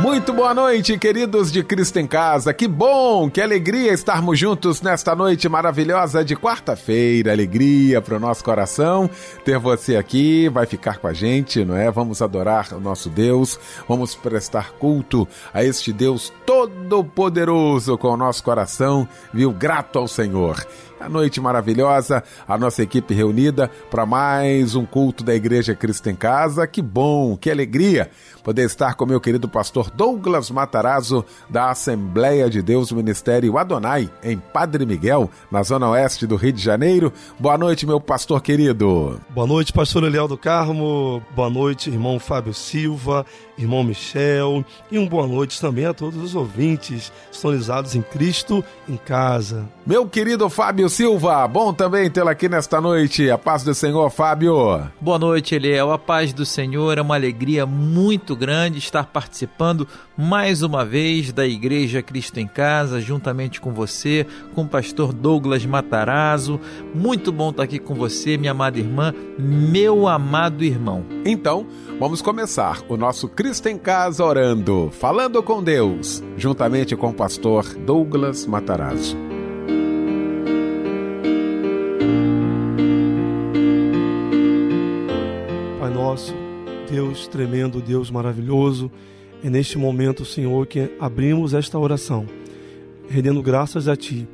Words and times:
Muito 0.00 0.32
boa 0.32 0.52
noite, 0.52 0.98
queridos 0.98 1.50
de 1.50 1.62
Cristo 1.62 1.98
em 1.98 2.06
Casa. 2.06 2.52
Que 2.52 2.68
bom, 2.68 3.30
que 3.30 3.40
alegria 3.40 3.92
estarmos 3.92 4.38
juntos 4.38 4.82
nesta 4.82 5.14
noite 5.14 5.48
maravilhosa 5.48 6.24
de 6.24 6.36
quarta-feira. 6.36 7.32
Alegria 7.32 8.02
para 8.02 8.16
o 8.16 8.20
nosso 8.20 8.44
coração 8.44 9.08
ter 9.44 9.58
você 9.58 9.96
aqui. 9.96 10.48
Vai 10.48 10.66
ficar 10.66 10.98
com 10.98 11.06
a 11.06 11.12
gente, 11.12 11.64
não 11.64 11.76
é? 11.76 11.90
Vamos 11.90 12.20
adorar 12.20 12.72
o 12.72 12.80
nosso 12.80 13.08
Deus, 13.08 13.58
vamos 13.88 14.14
prestar 14.14 14.72
culto 14.72 15.26
a 15.52 15.64
este 15.64 15.92
Deus 15.92 16.32
todo-poderoso 16.44 17.96
com 17.96 18.08
o 18.08 18.16
nosso 18.16 18.42
coração, 18.42 19.08
viu? 19.32 19.52
Grato 19.52 19.98
ao 19.98 20.08
Senhor 20.08 20.66
a 21.04 21.08
noite 21.08 21.38
maravilhosa, 21.38 22.24
a 22.48 22.56
nossa 22.56 22.82
equipe 22.82 23.12
reunida 23.12 23.70
para 23.90 24.06
mais 24.06 24.74
um 24.74 24.86
culto 24.86 25.22
da 25.22 25.34
Igreja 25.34 25.74
Cristo 25.74 26.08
em 26.08 26.16
Casa. 26.16 26.66
Que 26.66 26.80
bom, 26.80 27.36
que 27.36 27.50
alegria 27.50 28.10
poder 28.42 28.64
estar 28.64 28.94
com 28.94 29.04
meu 29.04 29.20
querido 29.20 29.48
pastor 29.48 29.90
Douglas 29.90 30.50
Matarazzo, 30.50 31.24
da 31.48 31.70
Assembleia 31.70 32.48
de 32.48 32.62
Deus 32.62 32.90
Ministério 32.92 33.58
Adonai, 33.58 34.10
em 34.22 34.38
Padre 34.38 34.86
Miguel, 34.86 35.30
na 35.50 35.62
zona 35.62 35.90
oeste 35.90 36.26
do 36.26 36.36
Rio 36.36 36.52
de 36.52 36.62
Janeiro. 36.62 37.12
Boa 37.38 37.58
noite, 37.58 37.86
meu 37.86 38.00
pastor 38.00 38.40
querido. 38.42 39.20
Boa 39.30 39.46
noite, 39.46 39.72
pastor 39.72 40.04
Eliel 40.04 40.28
do 40.28 40.38
Carmo. 40.38 41.22
Boa 41.34 41.50
noite, 41.50 41.90
irmão 41.90 42.18
Fábio 42.18 42.54
Silva, 42.54 43.26
irmão 43.56 43.84
Michel. 43.84 44.64
E 44.90 44.98
uma 44.98 45.08
boa 45.08 45.26
noite 45.26 45.60
também 45.60 45.86
a 45.86 45.94
todos 45.94 46.22
os 46.22 46.34
ouvintes 46.34 47.12
sintonizados 47.30 47.94
em 47.94 48.02
Cristo 48.02 48.64
em 48.88 48.96
casa. 48.96 49.64
Meu 49.86 50.08
querido 50.08 50.48
Fábio 50.50 50.88
Silva, 50.88 51.46
bom 51.46 51.72
também 51.72 52.10
tê-lo 52.10 52.28
aqui 52.28 52.48
nesta 52.48 52.80
noite. 52.80 53.30
A 53.30 53.38
paz 53.38 53.62
do 53.62 53.74
Senhor, 53.74 54.10
Fábio. 54.10 54.82
Boa 55.00 55.18
noite, 55.18 55.54
Eliel. 55.54 55.92
A 55.92 55.98
paz 55.98 56.32
do 56.32 56.44
Senhor 56.44 56.98
é 56.98 57.02
uma 57.02 57.14
alegria 57.14 57.64
muito 57.64 58.14
muito 58.24 58.36
grande 58.36 58.78
estar 58.78 59.06
participando 59.06 59.86
mais 60.16 60.62
uma 60.62 60.84
vez 60.84 61.32
da 61.32 61.46
Igreja 61.46 62.02
Cristo 62.02 62.38
em 62.38 62.46
Casa, 62.46 63.00
juntamente 63.00 63.60
com 63.60 63.72
você, 63.72 64.26
com 64.54 64.62
o 64.62 64.68
pastor 64.68 65.12
Douglas 65.12 65.66
Matarazzo. 65.66 66.60
Muito 66.94 67.32
bom 67.32 67.50
estar 67.50 67.64
aqui 67.64 67.78
com 67.78 67.94
você, 67.94 68.36
minha 68.36 68.52
amada 68.52 68.78
irmã, 68.78 69.12
meu 69.38 70.06
amado 70.06 70.64
irmão. 70.64 71.04
Então, 71.24 71.66
vamos 71.98 72.22
começar 72.22 72.82
o 72.88 72.96
nosso 72.96 73.28
Cristo 73.44 73.68
em 73.68 73.76
Casa 73.76 74.24
orando, 74.24 74.88
falando 74.90 75.42
com 75.42 75.62
Deus, 75.62 76.24
juntamente 76.34 76.96
com 76.96 77.10
o 77.10 77.12
pastor 77.12 77.62
Douglas 77.74 78.46
Matarazzo. 78.46 79.14
Pai 85.78 85.90
nosso, 85.90 86.34
Deus 86.90 87.28
tremendo, 87.28 87.82
Deus 87.82 88.10
maravilhoso, 88.10 88.90
é 89.42 89.50
neste 89.50 89.76
momento, 89.76 90.24
Senhor, 90.24 90.66
que 90.66 90.90
abrimos 90.98 91.52
esta 91.52 91.78
oração, 91.78 92.24
rendendo 93.10 93.42
graças 93.42 93.88
a 93.88 93.94
Ti 93.94 94.26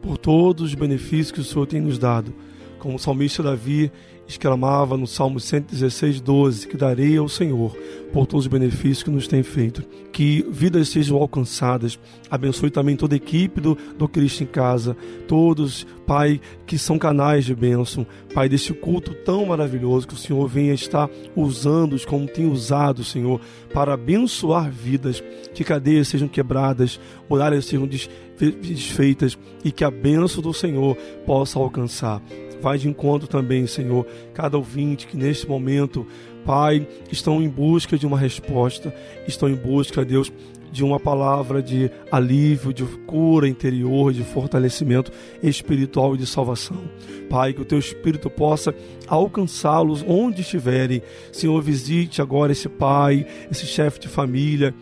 por 0.00 0.16
todos 0.16 0.64
os 0.64 0.74
benefícios 0.74 1.30
que 1.30 1.40
o 1.40 1.44
Senhor 1.44 1.66
tem 1.66 1.82
nos 1.82 1.98
dado. 1.98 2.32
Como 2.78 2.96
o 2.96 2.98
salmista 2.98 3.42
Davi 3.42 3.92
exclamava 4.26 4.96
no 4.96 5.06
Salmo 5.06 5.38
116, 5.38 6.20
12, 6.20 6.66
que 6.66 6.76
darei 6.76 7.16
ao 7.16 7.28
Senhor 7.28 7.76
por 8.12 8.26
todos 8.26 8.46
os 8.46 8.50
benefícios 8.50 9.02
que 9.02 9.10
nos 9.10 9.28
tem 9.28 9.42
feito. 9.42 9.82
Que 10.12 10.44
vidas 10.50 10.88
sejam 10.88 11.16
alcançadas. 11.16 11.98
Abençoe 12.30 12.70
também 12.70 12.96
toda 12.96 13.14
a 13.14 13.16
equipe 13.16 13.60
do, 13.60 13.76
do 13.96 14.08
Cristo 14.08 14.42
em 14.42 14.46
Casa, 14.46 14.96
todos, 15.28 15.86
Pai, 16.06 16.40
que 16.66 16.78
são 16.78 16.98
canais 16.98 17.44
de 17.44 17.54
bênção. 17.54 18.06
Pai, 18.34 18.48
deste 18.48 18.72
culto 18.72 19.14
tão 19.14 19.46
maravilhoso 19.46 20.06
que 20.06 20.14
o 20.14 20.18
Senhor 20.18 20.46
venha 20.48 20.74
estar 20.74 21.10
usando-os 21.34 22.04
como 22.04 22.26
tem 22.26 22.50
usado, 22.50 23.04
Senhor, 23.04 23.40
para 23.72 23.94
abençoar 23.94 24.70
vidas, 24.70 25.22
que 25.54 25.64
cadeias 25.64 26.08
sejam 26.08 26.28
quebradas, 26.28 26.98
muralhas 27.28 27.66
sejam 27.66 27.86
desfeitas 27.86 29.38
e 29.64 29.70
que 29.70 29.84
a 29.84 29.90
bênção 29.90 30.42
do 30.42 30.52
Senhor 30.52 30.96
possa 31.24 31.58
alcançar. 31.58 32.22
Vai 32.60 32.78
de 32.78 32.88
encontro 32.88 33.28
também, 33.28 33.66
Senhor, 33.66 34.06
cada 34.34 34.56
ouvinte 34.56 35.06
que 35.06 35.16
neste 35.16 35.48
momento, 35.48 36.06
Pai, 36.44 36.86
estão 37.10 37.42
em 37.42 37.48
busca 37.48 37.98
de 37.98 38.06
uma 38.06 38.18
resposta, 38.18 38.94
estão 39.26 39.48
em 39.48 39.54
busca, 39.54 40.04
Deus, 40.04 40.32
de 40.72 40.84
uma 40.84 41.00
palavra 41.00 41.62
de 41.62 41.90
alívio, 42.10 42.72
de 42.72 42.84
cura 42.84 43.48
interior, 43.48 44.12
de 44.12 44.22
fortalecimento 44.22 45.10
espiritual 45.42 46.14
e 46.14 46.18
de 46.18 46.26
salvação. 46.26 46.82
Pai, 47.30 47.52
que 47.52 47.62
o 47.62 47.64
teu 47.64 47.78
espírito 47.78 48.28
possa 48.28 48.74
alcançá-los 49.06 50.04
onde 50.06 50.42
estiverem. 50.42 51.02
Senhor, 51.32 51.60
visite 51.62 52.20
agora 52.20 52.52
esse 52.52 52.68
pai, 52.68 53.26
esse 53.50 53.66
chefe 53.66 54.00
de 54.00 54.08
família 54.08 54.74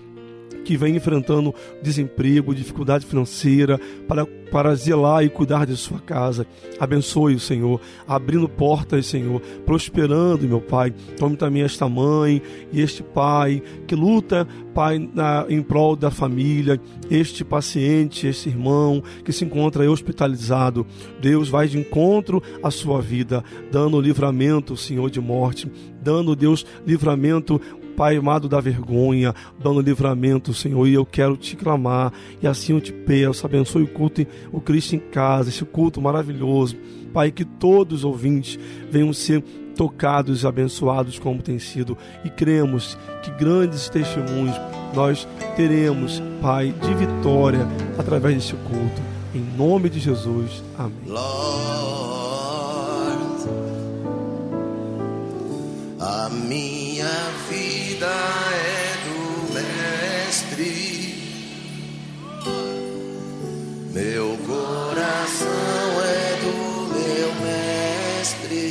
que 0.64 0.76
vem 0.76 0.96
enfrentando 0.96 1.54
desemprego, 1.82 2.54
dificuldade 2.54 3.06
financeira, 3.06 3.78
para, 4.08 4.26
para 4.26 4.74
zelar 4.74 5.24
e 5.24 5.28
cuidar 5.28 5.66
de 5.66 5.76
sua 5.76 6.00
casa. 6.00 6.46
Abençoe 6.80 7.34
o 7.34 7.40
Senhor, 7.40 7.80
abrindo 8.06 8.48
portas, 8.48 9.06
Senhor, 9.06 9.40
prosperando, 9.64 10.48
meu 10.48 10.60
Pai. 10.60 10.92
Tome 11.18 11.36
também 11.36 11.62
esta 11.62 11.88
mãe 11.88 12.42
e 12.72 12.80
este 12.80 13.02
pai 13.02 13.62
que 13.86 13.94
luta, 13.94 14.46
Pai, 14.74 14.98
na, 14.98 15.46
em 15.48 15.62
prol 15.62 15.94
da 15.94 16.10
família, 16.10 16.80
este 17.10 17.44
paciente, 17.44 18.26
este 18.26 18.48
irmão 18.48 19.02
que 19.24 19.32
se 19.32 19.44
encontra 19.44 19.88
hospitalizado. 19.88 20.86
Deus 21.20 21.48
vai 21.48 21.68
de 21.68 21.78
encontro 21.78 22.42
à 22.62 22.70
sua 22.70 23.00
vida, 23.00 23.44
dando 23.70 24.00
livramento, 24.00 24.76
Senhor, 24.76 25.10
de 25.10 25.20
morte, 25.20 25.70
dando, 26.02 26.34
Deus, 26.34 26.66
livramento 26.86 27.60
Pai 27.96 28.16
amado 28.16 28.48
da 28.48 28.60
vergonha, 28.60 29.34
dando 29.62 29.80
livramento, 29.80 30.52
Senhor, 30.52 30.86
e 30.86 30.94
eu 30.94 31.06
quero 31.06 31.36
te 31.36 31.54
clamar, 31.56 32.12
e 32.42 32.46
assim 32.46 32.72
eu 32.72 32.80
te 32.80 32.92
peço, 32.92 33.46
abençoe 33.46 33.84
o 33.84 33.88
culto, 33.88 34.26
o 34.52 34.60
Cristo 34.60 34.96
em 34.96 34.98
casa, 34.98 35.48
esse 35.48 35.64
culto 35.64 36.00
maravilhoso, 36.00 36.76
Pai, 37.12 37.30
que 37.30 37.44
todos 37.44 37.98
os 37.98 38.04
ouvintes 38.04 38.58
venham 38.90 39.12
ser 39.12 39.42
tocados 39.76 40.42
e 40.42 40.46
abençoados 40.46 41.18
como 41.18 41.42
tem 41.42 41.58
sido, 41.58 41.96
e 42.24 42.30
cremos 42.30 42.98
que 43.22 43.30
grandes 43.32 43.88
testemunhos 43.88 44.56
nós 44.94 45.26
teremos, 45.56 46.22
Pai, 46.40 46.72
de 46.72 46.94
vitória 46.94 47.66
através 47.98 48.34
deste 48.34 48.54
culto, 48.56 49.02
em 49.34 49.44
nome 49.56 49.88
de 49.88 50.00
Jesus, 50.00 50.62
amém. 50.76 50.92
Lord, 51.06 51.24
a 56.00 56.28
minha 56.94 57.26
vida 57.50 58.06
é 58.06 58.94
do 59.04 59.18
Mestre. 59.52 60.74
Meu 63.92 64.38
coração 64.46 65.48
é 66.04 66.38
do 66.44 66.54
meu 66.94 67.30
Mestre. 67.42 68.68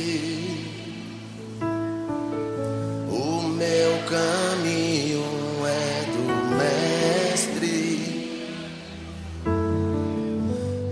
O 3.10 3.42
meu 3.42 3.92
caminho 4.08 5.26
é 5.66 6.04
do 6.14 6.24
Mestre. 6.56 7.84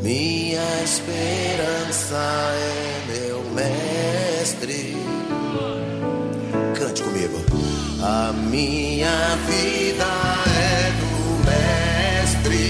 Minha 0.03 0.69
esperança 0.85 2.21
é 2.55 3.01
meu 3.07 3.22
A 8.05 8.33
minha 8.33 9.37
vida 9.47 10.05
é 10.59 10.91
do 10.99 11.39
Mestre, 12.27 12.67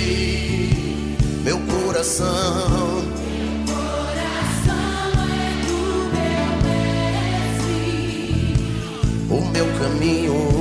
meu 1.43 1.59
coração. 1.61 3.01
Meu 3.17 3.65
coração 3.75 5.09
é 5.33 5.49
do 5.65 5.81
meu 6.13 6.53
Mestre. 7.59 7.81
O 9.31 9.41
meu 9.53 9.67
caminho. 9.79 10.52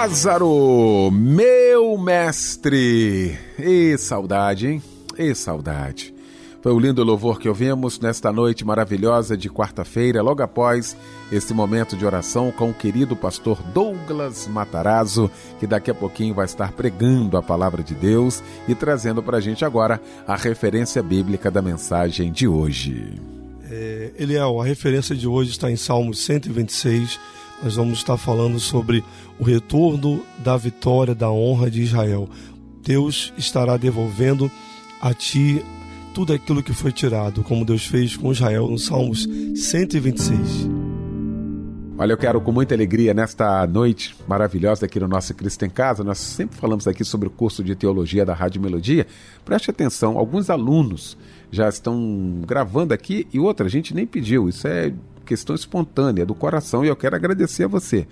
Lázaro, 0.00 1.10
meu 1.10 1.98
mestre. 1.98 3.36
E 3.58 3.98
saudade, 3.98 4.68
hein? 4.68 4.82
E 5.18 5.34
saudade. 5.34 6.14
Foi 6.62 6.70
o 6.70 6.78
lindo 6.78 7.02
louvor 7.02 7.40
que 7.40 7.48
ouvimos 7.48 7.98
nesta 7.98 8.32
noite 8.32 8.64
maravilhosa 8.64 9.36
de 9.36 9.50
quarta-feira, 9.50 10.22
logo 10.22 10.40
após 10.40 10.96
esse 11.32 11.52
momento 11.52 11.96
de 11.96 12.06
oração 12.06 12.52
com 12.52 12.70
o 12.70 12.74
querido 12.74 13.16
pastor 13.16 13.60
Douglas 13.74 14.46
Matarazzo, 14.46 15.28
que 15.58 15.66
daqui 15.66 15.90
a 15.90 15.94
pouquinho 15.94 16.32
vai 16.32 16.44
estar 16.44 16.70
pregando 16.70 17.36
a 17.36 17.42
palavra 17.42 17.82
de 17.82 17.94
Deus 17.94 18.40
e 18.68 18.76
trazendo 18.76 19.20
para 19.20 19.38
a 19.38 19.40
gente 19.40 19.64
agora 19.64 20.00
a 20.28 20.36
referência 20.36 21.02
bíblica 21.02 21.50
da 21.50 21.60
mensagem 21.60 22.30
de 22.30 22.46
hoje. 22.46 23.20
É, 23.68 24.12
Eliel, 24.16 24.60
a 24.60 24.64
referência 24.64 25.16
de 25.16 25.26
hoje 25.26 25.50
está 25.50 25.68
em 25.68 25.76
Salmos 25.76 26.24
126. 26.24 27.18
Nós 27.62 27.74
vamos 27.74 27.98
estar 27.98 28.16
falando 28.16 28.60
sobre 28.60 29.04
o 29.38 29.44
retorno 29.44 30.24
da 30.38 30.56
vitória, 30.56 31.14
da 31.14 31.30
honra 31.30 31.70
de 31.70 31.82
Israel. 31.82 32.28
Deus 32.82 33.32
estará 33.36 33.76
devolvendo 33.76 34.50
a 35.00 35.12
ti 35.12 35.64
tudo 36.14 36.32
aquilo 36.32 36.62
que 36.62 36.72
foi 36.72 36.92
tirado, 36.92 37.42
como 37.42 37.64
Deus 37.64 37.86
fez 37.86 38.16
com 38.16 38.32
Israel 38.32 38.68
no 38.68 38.78
Salmos 38.78 39.28
126. 39.54 40.68
Olha, 42.00 42.12
eu 42.12 42.16
quero 42.16 42.40
com 42.40 42.52
muita 42.52 42.76
alegria 42.76 43.12
nesta 43.12 43.66
noite 43.66 44.14
maravilhosa 44.28 44.86
aqui 44.86 45.00
no 45.00 45.08
nosso 45.08 45.34
Cristo 45.34 45.64
em 45.64 45.70
Casa. 45.70 46.04
Nós 46.04 46.18
sempre 46.18 46.56
falamos 46.56 46.86
aqui 46.86 47.04
sobre 47.04 47.26
o 47.26 47.30
curso 47.30 47.64
de 47.64 47.74
teologia 47.74 48.24
da 48.24 48.34
Rádio 48.34 48.62
Melodia. 48.62 49.04
Preste 49.44 49.68
atenção, 49.68 50.16
alguns 50.16 50.48
alunos 50.48 51.18
já 51.50 51.68
estão 51.68 52.40
gravando 52.46 52.94
aqui 52.94 53.26
e 53.32 53.40
outra 53.40 53.66
a 53.66 53.68
gente 53.68 53.94
nem 53.94 54.06
pediu. 54.06 54.48
Isso 54.48 54.68
é 54.68 54.92
questão 55.28 55.54
espontânea 55.54 56.24
do 56.24 56.34
coração 56.34 56.82
e 56.82 56.88
eu 56.88 56.96
quero 56.96 57.14
agradecer 57.14 57.64
a 57.64 57.68
você 57.68 58.08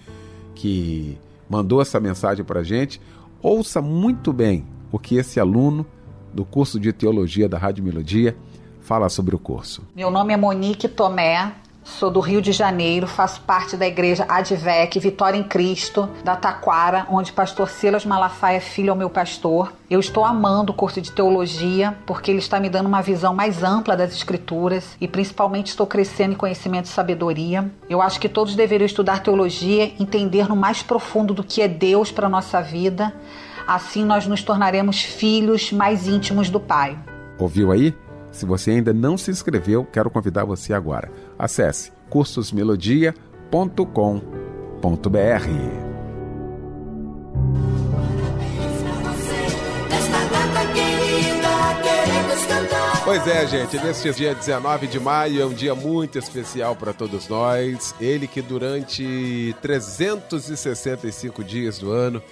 que 0.54 1.18
mandou 1.48 1.80
essa 1.80 1.98
mensagem 1.98 2.44
para 2.44 2.60
a 2.60 2.62
gente. 2.62 3.00
Ouça 3.40 3.80
muito 3.80 4.34
bem 4.34 4.66
o 4.92 4.98
que 4.98 5.16
esse 5.16 5.40
aluno 5.40 5.86
do 6.34 6.44
curso 6.44 6.78
de 6.78 6.92
teologia 6.92 7.48
da 7.48 7.56
Rádio 7.56 7.82
Melodia 7.82 8.36
fala 8.82 9.08
sobre 9.08 9.34
o 9.34 9.38
curso. 9.38 9.82
Meu 9.94 10.10
nome 10.10 10.34
é 10.34 10.36
Monique 10.36 10.88
Tomé, 10.88 11.54
sou 11.86 12.10
do 12.10 12.18
Rio 12.18 12.42
de 12.42 12.50
Janeiro, 12.50 13.06
faço 13.06 13.40
parte 13.42 13.76
da 13.76 13.86
igreja 13.86 14.26
Advec 14.28 14.98
Vitória 14.98 15.38
em 15.38 15.44
Cristo, 15.44 16.08
da 16.24 16.34
Taquara, 16.34 17.06
onde 17.08 17.32
pastor 17.32 17.68
Silas 17.68 18.04
Malafaia 18.04 18.60
Filho 18.60 18.90
é 18.90 18.92
o 18.92 18.96
meu 18.96 19.08
pastor. 19.08 19.72
Eu 19.88 20.00
estou 20.00 20.24
amando 20.24 20.72
o 20.72 20.74
curso 20.74 21.00
de 21.00 21.12
teologia, 21.12 21.96
porque 22.04 22.30
ele 22.30 22.40
está 22.40 22.58
me 22.58 22.68
dando 22.68 22.86
uma 22.86 23.00
visão 23.00 23.32
mais 23.32 23.62
ampla 23.62 23.96
das 23.96 24.12
escrituras 24.12 24.96
e 25.00 25.06
principalmente 25.06 25.68
estou 25.68 25.86
crescendo 25.86 26.32
em 26.32 26.36
conhecimento 26.36 26.86
e 26.86 26.88
sabedoria. 26.88 27.70
Eu 27.88 28.02
acho 28.02 28.18
que 28.18 28.28
todos 28.28 28.56
deveriam 28.56 28.86
estudar 28.86 29.22
teologia, 29.22 29.92
entender 30.00 30.48
no 30.48 30.56
mais 30.56 30.82
profundo 30.82 31.32
do 31.32 31.44
que 31.44 31.62
é 31.62 31.68
Deus 31.68 32.10
para 32.10 32.28
nossa 32.28 32.60
vida. 32.60 33.14
Assim 33.66 34.04
nós 34.04 34.26
nos 34.26 34.42
tornaremos 34.42 35.02
filhos 35.02 35.70
mais 35.72 36.08
íntimos 36.08 36.50
do 36.50 36.58
Pai. 36.58 36.98
Ouviu 37.38 37.70
aí? 37.70 37.94
Se 38.36 38.44
você 38.44 38.72
ainda 38.72 38.92
não 38.92 39.16
se 39.16 39.30
inscreveu, 39.30 39.82
quero 39.82 40.10
convidar 40.10 40.44
você 40.44 40.74
agora. 40.74 41.10
Acesse 41.38 41.90
cursosmelodia.com.br. 42.10 43.16
Pois 53.02 53.26
é, 53.26 53.46
gente, 53.46 53.78
neste 53.78 54.12
dia 54.12 54.34
19 54.34 54.86
de 54.86 55.00
maio 55.00 55.40
é 55.40 55.46
um 55.46 55.54
dia 55.54 55.74
muito 55.74 56.18
especial 56.18 56.76
para 56.76 56.92
todos 56.92 57.28
nós. 57.28 57.94
Ele 57.98 58.26
que 58.26 58.42
durante 58.42 59.56
365 59.62 61.42
dias 61.42 61.78
do 61.78 61.90
ano 61.90 62.22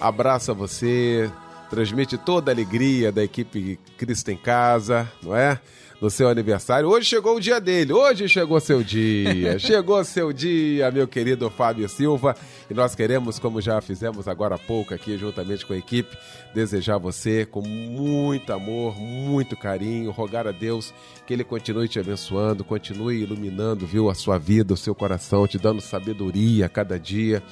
abraça 0.00 0.52
você, 0.52 1.30
transmite 1.72 2.18
toda 2.18 2.50
a 2.50 2.54
alegria 2.54 3.10
da 3.10 3.24
equipe 3.24 3.80
Cristo 3.96 4.30
em 4.30 4.36
Casa, 4.36 5.10
não 5.22 5.34
é? 5.34 5.58
No 6.02 6.10
seu 6.10 6.28
aniversário. 6.28 6.86
Hoje 6.86 7.06
chegou 7.06 7.36
o 7.36 7.40
dia 7.40 7.58
dele, 7.58 7.94
hoje 7.94 8.28
chegou 8.28 8.60
seu 8.60 8.82
dia. 8.82 9.56
chegou 9.58 10.04
seu 10.04 10.34
dia, 10.34 10.90
meu 10.90 11.08
querido 11.08 11.48
Fábio 11.48 11.88
Silva. 11.88 12.36
E 12.68 12.74
nós 12.74 12.94
queremos, 12.94 13.38
como 13.38 13.58
já 13.58 13.80
fizemos 13.80 14.28
agora 14.28 14.56
há 14.56 14.58
pouco 14.58 14.92
aqui, 14.92 15.16
juntamente 15.16 15.64
com 15.64 15.72
a 15.72 15.78
equipe, 15.78 16.14
desejar 16.54 16.98
você 16.98 17.46
com 17.46 17.62
muito 17.62 18.52
amor, 18.52 18.94
muito 18.98 19.56
carinho, 19.56 20.10
rogar 20.10 20.46
a 20.46 20.52
Deus 20.52 20.92
que 21.26 21.32
Ele 21.32 21.44
continue 21.44 21.88
te 21.88 21.98
abençoando, 21.98 22.64
continue 22.64 23.22
iluminando, 23.22 23.86
viu, 23.86 24.10
a 24.10 24.14
sua 24.14 24.36
vida, 24.36 24.74
o 24.74 24.76
seu 24.76 24.94
coração, 24.94 25.46
te 25.46 25.56
dando 25.56 25.80
sabedoria 25.80 26.66
a 26.66 26.68
cada 26.68 27.00
dia 27.00 27.42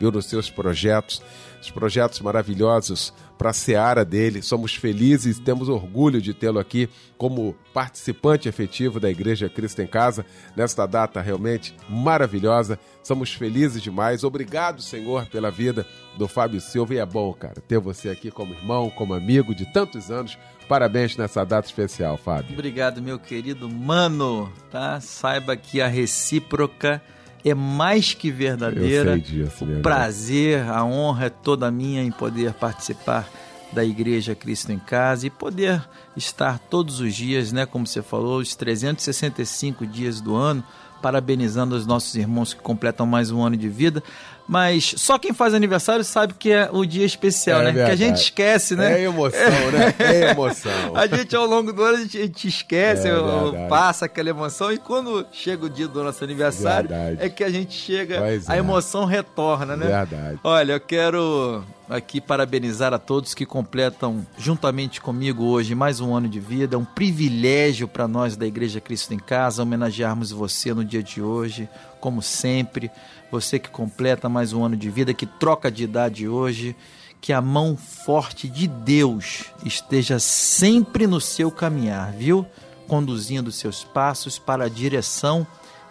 viu, 0.00 0.10
nos 0.10 0.24
seus 0.24 0.50
projetos, 0.50 1.22
os 1.60 1.70
projetos 1.70 2.20
maravilhosos 2.20 3.12
para 3.36 3.50
a 3.50 3.54
seara 3.54 4.04
dele. 4.04 4.42
Somos 4.42 4.74
felizes, 4.74 5.38
temos 5.38 5.68
orgulho 5.68 6.20
de 6.20 6.34
tê-lo 6.34 6.58
aqui 6.58 6.88
como 7.16 7.54
participante 7.72 8.48
efetivo 8.48 9.00
da 9.00 9.10
Igreja 9.10 9.48
Cristo 9.48 9.80
em 9.80 9.86
Casa 9.86 10.26
nesta 10.54 10.86
data 10.86 11.20
realmente 11.20 11.74
maravilhosa. 11.88 12.78
Somos 13.02 13.32
felizes 13.32 13.82
demais. 13.82 14.24
Obrigado, 14.24 14.82
Senhor, 14.82 15.26
pela 15.26 15.50
vida 15.50 15.86
do 16.18 16.28
Fábio 16.28 16.60
Silva. 16.60 16.94
E 16.94 16.98
é 16.98 17.06
bom, 17.06 17.32
cara, 17.32 17.62
ter 17.66 17.78
você 17.78 18.10
aqui 18.10 18.30
como 18.30 18.54
irmão, 18.54 18.90
como 18.90 19.14
amigo 19.14 19.54
de 19.54 19.64
tantos 19.72 20.10
anos. 20.10 20.38
Parabéns 20.68 21.16
nessa 21.16 21.44
data 21.44 21.66
especial, 21.66 22.16
Fábio. 22.16 22.52
Obrigado, 22.52 23.02
meu 23.02 23.18
querido 23.18 23.68
mano, 23.68 24.52
tá? 24.70 25.00
Saiba 25.00 25.56
que 25.56 25.80
a 25.80 25.88
recíproca 25.88 27.02
é 27.44 27.54
mais 27.54 28.14
que 28.14 28.30
verdadeira. 28.30 29.18
Disso, 29.18 29.64
o 29.64 29.80
prazer, 29.80 30.68
a 30.68 30.84
honra 30.84 31.26
é 31.26 31.30
toda 31.30 31.70
minha 31.70 32.02
em 32.02 32.10
poder 32.10 32.52
participar 32.54 33.28
da 33.72 33.84
Igreja 33.84 34.34
Cristo 34.34 34.72
em 34.72 34.78
Casa 34.78 35.26
e 35.26 35.30
poder 35.30 35.82
estar 36.16 36.58
todos 36.58 37.00
os 37.00 37.14
dias, 37.14 37.52
né, 37.52 37.66
como 37.66 37.86
você 37.86 38.02
falou, 38.02 38.40
os 38.40 38.54
365 38.56 39.86
dias 39.86 40.20
do 40.20 40.34
ano, 40.34 40.64
parabenizando 41.00 41.74
os 41.74 41.86
nossos 41.86 42.14
irmãos 42.14 42.52
que 42.52 42.60
completam 42.60 43.06
mais 43.06 43.30
um 43.30 43.42
ano 43.42 43.56
de 43.56 43.68
vida. 43.68 44.02
Mas 44.50 44.94
só 44.96 45.16
quem 45.16 45.32
faz 45.32 45.54
aniversário 45.54 46.04
sabe 46.04 46.34
que 46.36 46.50
é 46.50 46.68
o 46.72 46.84
dia 46.84 47.06
especial, 47.06 47.60
É 47.60 47.64
né? 47.66 47.72
Que 47.72 47.78
a 47.78 47.84
verdade. 47.86 48.04
gente 48.04 48.16
esquece, 48.16 48.74
né? 48.74 49.00
É 49.00 49.04
emoção, 49.04 49.70
né? 49.70 49.94
É 50.00 50.30
emoção. 50.34 50.96
A 50.96 51.06
gente, 51.06 51.36
ao 51.36 51.46
longo 51.46 51.72
do 51.72 51.80
ano, 51.84 51.98
a 51.98 52.00
gente, 52.00 52.18
a 52.18 52.22
gente 52.22 52.48
esquece, 52.48 53.06
É 53.06 53.12
verdade. 53.14 53.68
passa 53.68 54.06
aquela 54.06 54.28
emoção, 54.28 54.72
e 54.72 54.78
quando 54.78 55.24
chega 55.30 55.66
o 55.66 55.70
dia 55.70 55.86
do 55.86 56.02
nosso 56.02 56.24
aniversário, 56.24 56.88
Verdade. 56.88 57.16
é 57.20 57.28
que 57.28 57.44
a 57.44 57.48
gente 57.50 57.72
chega, 57.74 58.18
Pois 58.18 58.50
a 58.50 58.56
é. 58.56 58.58
emoção 58.58 59.04
retorna, 59.04 59.76
né? 59.76 59.86
Verdade. 59.86 60.40
Olha, 60.42 60.72
eu 60.72 60.80
quero 60.80 61.62
aqui 61.88 62.20
parabenizar 62.20 62.92
a 62.92 62.98
todos 62.98 63.34
que 63.34 63.46
completam 63.46 64.26
juntamente 64.36 65.00
comigo 65.00 65.44
hoje 65.44 65.74
mais 65.76 66.00
um 66.00 66.12
ano 66.14 66.28
de 66.28 66.40
vida. 66.40 66.74
É 66.74 66.78
um 66.78 66.84
privilégio 66.84 67.86
para 67.86 68.08
nós 68.08 68.36
da 68.36 68.46
Igreja 68.46 68.80
Cristo 68.80 69.14
em 69.14 69.18
Casa 69.18 69.62
homenagearmos 69.62 70.30
você 70.32 70.72
no 70.74 70.84
dia 70.84 71.02
de 71.02 71.20
hoje, 71.22 71.68
como 72.00 72.22
sempre. 72.22 72.90
Você 73.30 73.58
que 73.58 73.68
completa 73.68 74.28
mais 74.28 74.52
um 74.52 74.64
ano 74.64 74.76
de 74.76 74.90
vida, 74.90 75.14
que 75.14 75.26
troca 75.26 75.70
de 75.70 75.84
idade 75.84 76.26
hoje. 76.26 76.74
Que 77.20 77.32
a 77.34 77.42
mão 77.42 77.76
forte 77.76 78.48
de 78.48 78.66
Deus 78.66 79.44
esteja 79.64 80.18
sempre 80.18 81.06
no 81.06 81.20
seu 81.20 81.50
caminhar, 81.50 82.12
viu? 82.12 82.46
Conduzindo 82.88 83.52
seus 83.52 83.84
passos 83.84 84.38
para 84.38 84.64
a 84.64 84.68
direção 84.68 85.46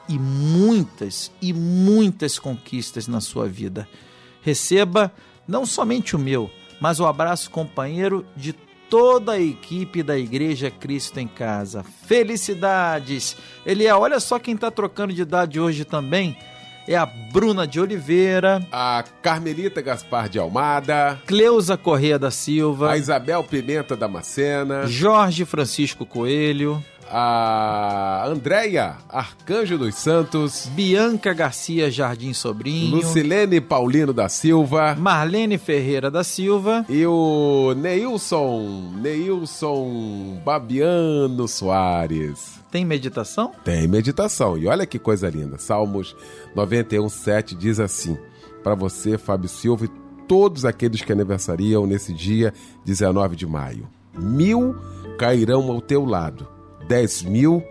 e 0.07 0.17
muitas 0.17 1.31
e 1.39 1.53
muitas 1.53 2.39
conquistas 2.39 3.07
na 3.07 3.21
sua 3.21 3.47
vida. 3.47 3.87
Receba 4.41 5.13
não 5.47 5.67
somente 5.67 6.15
o 6.15 6.19
meu, 6.19 6.49
mas 6.81 6.99
o 6.99 7.05
abraço 7.05 7.51
companheiro 7.51 8.25
de 8.35 8.53
toda 8.89 9.33
a 9.33 9.39
equipe 9.39 10.01
da 10.01 10.17
Igreja 10.17 10.71
Cristo 10.71 11.19
em 11.19 11.27
Casa. 11.27 11.83
Felicidades! 12.05 13.37
Ele 13.65 13.85
é, 13.85 13.93
olha 13.93 14.19
só 14.19 14.39
quem 14.39 14.55
está 14.55 14.71
trocando 14.71 15.13
de 15.13 15.21
idade 15.21 15.59
hoje 15.59 15.85
também. 15.85 16.37
É 16.87 16.95
a 16.95 17.05
Bruna 17.05 17.67
de 17.67 17.79
Oliveira, 17.79 18.65
A 18.71 19.03
Carmelita 19.21 19.79
Gaspar 19.79 20.27
de 20.27 20.39
Almada, 20.39 21.21
Cleusa 21.27 21.77
Corrêa 21.77 22.17
da 22.17 22.31
Silva, 22.31 22.91
a 22.91 22.97
Isabel 22.97 23.43
Pimenta 23.43 23.95
Damascena, 23.95 24.87
Jorge 24.87 25.45
Francisco 25.45 26.03
Coelho, 26.03 26.83
a 27.11 28.23
Andréia 28.27 28.97
Arcanjo 29.09 29.77
dos 29.77 29.95
Santos, 29.95 30.67
Bianca 30.73 31.33
Garcia 31.33 31.89
Jardim 31.89 32.33
Sobrinho, 32.33 32.95
Lucilene 32.97 33.59
Paulino 33.59 34.13
da 34.13 34.29
Silva 34.29 34.95
Marlene 34.95 35.57
Ferreira 35.57 36.09
da 36.11 36.23
Silva, 36.23 36.85
e 36.87 37.05
o 37.05 37.73
Neilson, 37.75 38.91
Neilson 39.01 40.41
Babiano 40.43 41.47
Soares. 41.47 42.59
tem 42.71 42.85
meditação? 42.85 43.51
Tem 43.63 43.87
meditação. 43.87 44.57
E 44.57 44.67
olha 44.67 44.85
que 44.85 44.99
coisa 44.99 45.29
linda. 45.29 45.57
Salmos 45.57 46.15
91, 46.55 47.09
7 47.09 47.55
diz 47.55 47.79
assim: 47.79 48.17
Para 48.63 48.75
você, 48.75 49.17
Fábio 49.17 49.49
Silva, 49.49 49.85
e 49.85 49.89
todos 50.27 50.65
aqueles 50.65 51.01
que 51.01 51.11
aniversariam 51.11 51.85
nesse 51.87 52.13
dia 52.13 52.53
19 52.85 53.35
de 53.35 53.47
maio: 53.47 53.87
mil 54.17 54.75
cairão 55.17 55.69
ao 55.71 55.81
teu 55.81 56.05
lado, 56.05 56.47
dez 56.89 57.21
mil 57.21 57.63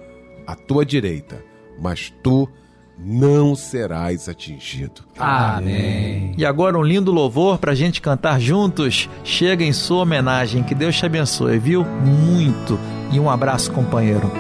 à 0.47 0.55
tua 0.55 0.87
direita, 0.87 1.43
mas 1.79 2.15
tu 2.23 2.49
não 2.97 3.55
serás 3.55 4.29
atingido. 4.29 5.03
Amém. 5.19 6.35
E 6.39 6.47
agora 6.47 6.79
um 6.79 6.83
lindo 6.83 7.13
louvor 7.13 7.59
pra 7.59 7.75
gente 7.75 8.01
cantar 8.01 8.41
juntos. 8.41 9.09
Chega 9.23 9.65
em 9.65 9.73
sua 9.73 10.03
homenagem. 10.03 10.63
Que 10.63 10.75
Deus 10.75 10.97
te 10.97 11.05
abençoe, 11.07 11.59
viu? 11.59 11.85
Muito. 11.85 12.79
E 13.13 13.21
um 13.21 13.29
abraço, 13.29 13.71
companheiro. 13.73 14.31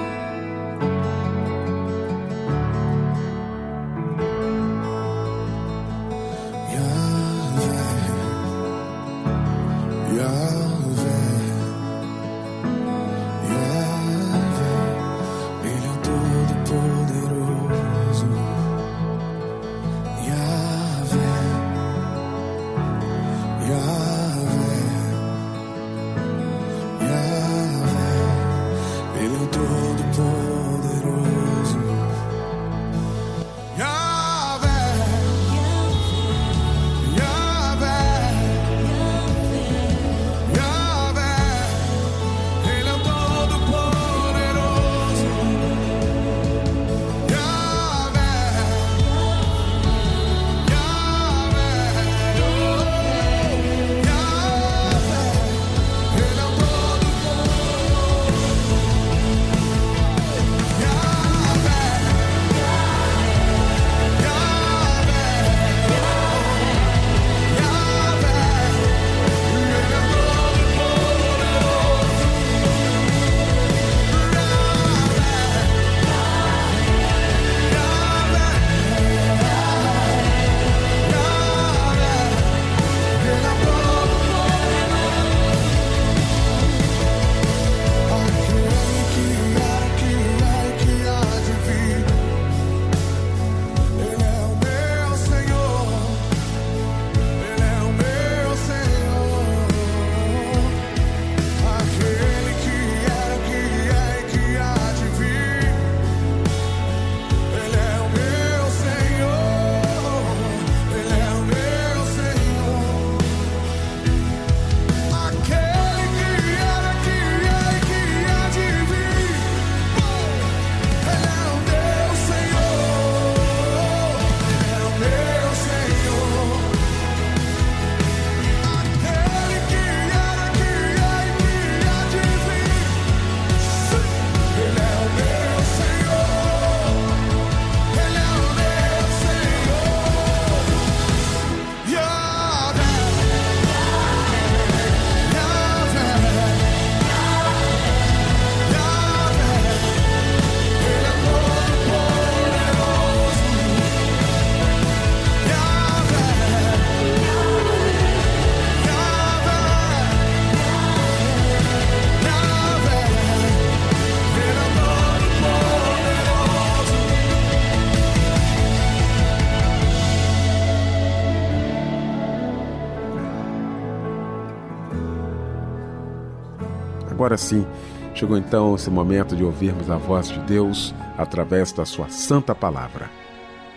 Agora 177.29 177.37
sim, 177.37 177.67
chegou 178.15 178.39
então 178.39 178.75
esse 178.75 178.89
momento 178.89 179.37
de 179.37 179.45
ouvirmos 179.45 179.91
a 179.91 179.99
voz 179.99 180.29
de 180.29 180.41
Deus 180.41 180.95
através 181.19 181.73
da 181.73 181.85
sua 181.85 182.09
santa 182.09 182.55
palavra. 182.55 183.11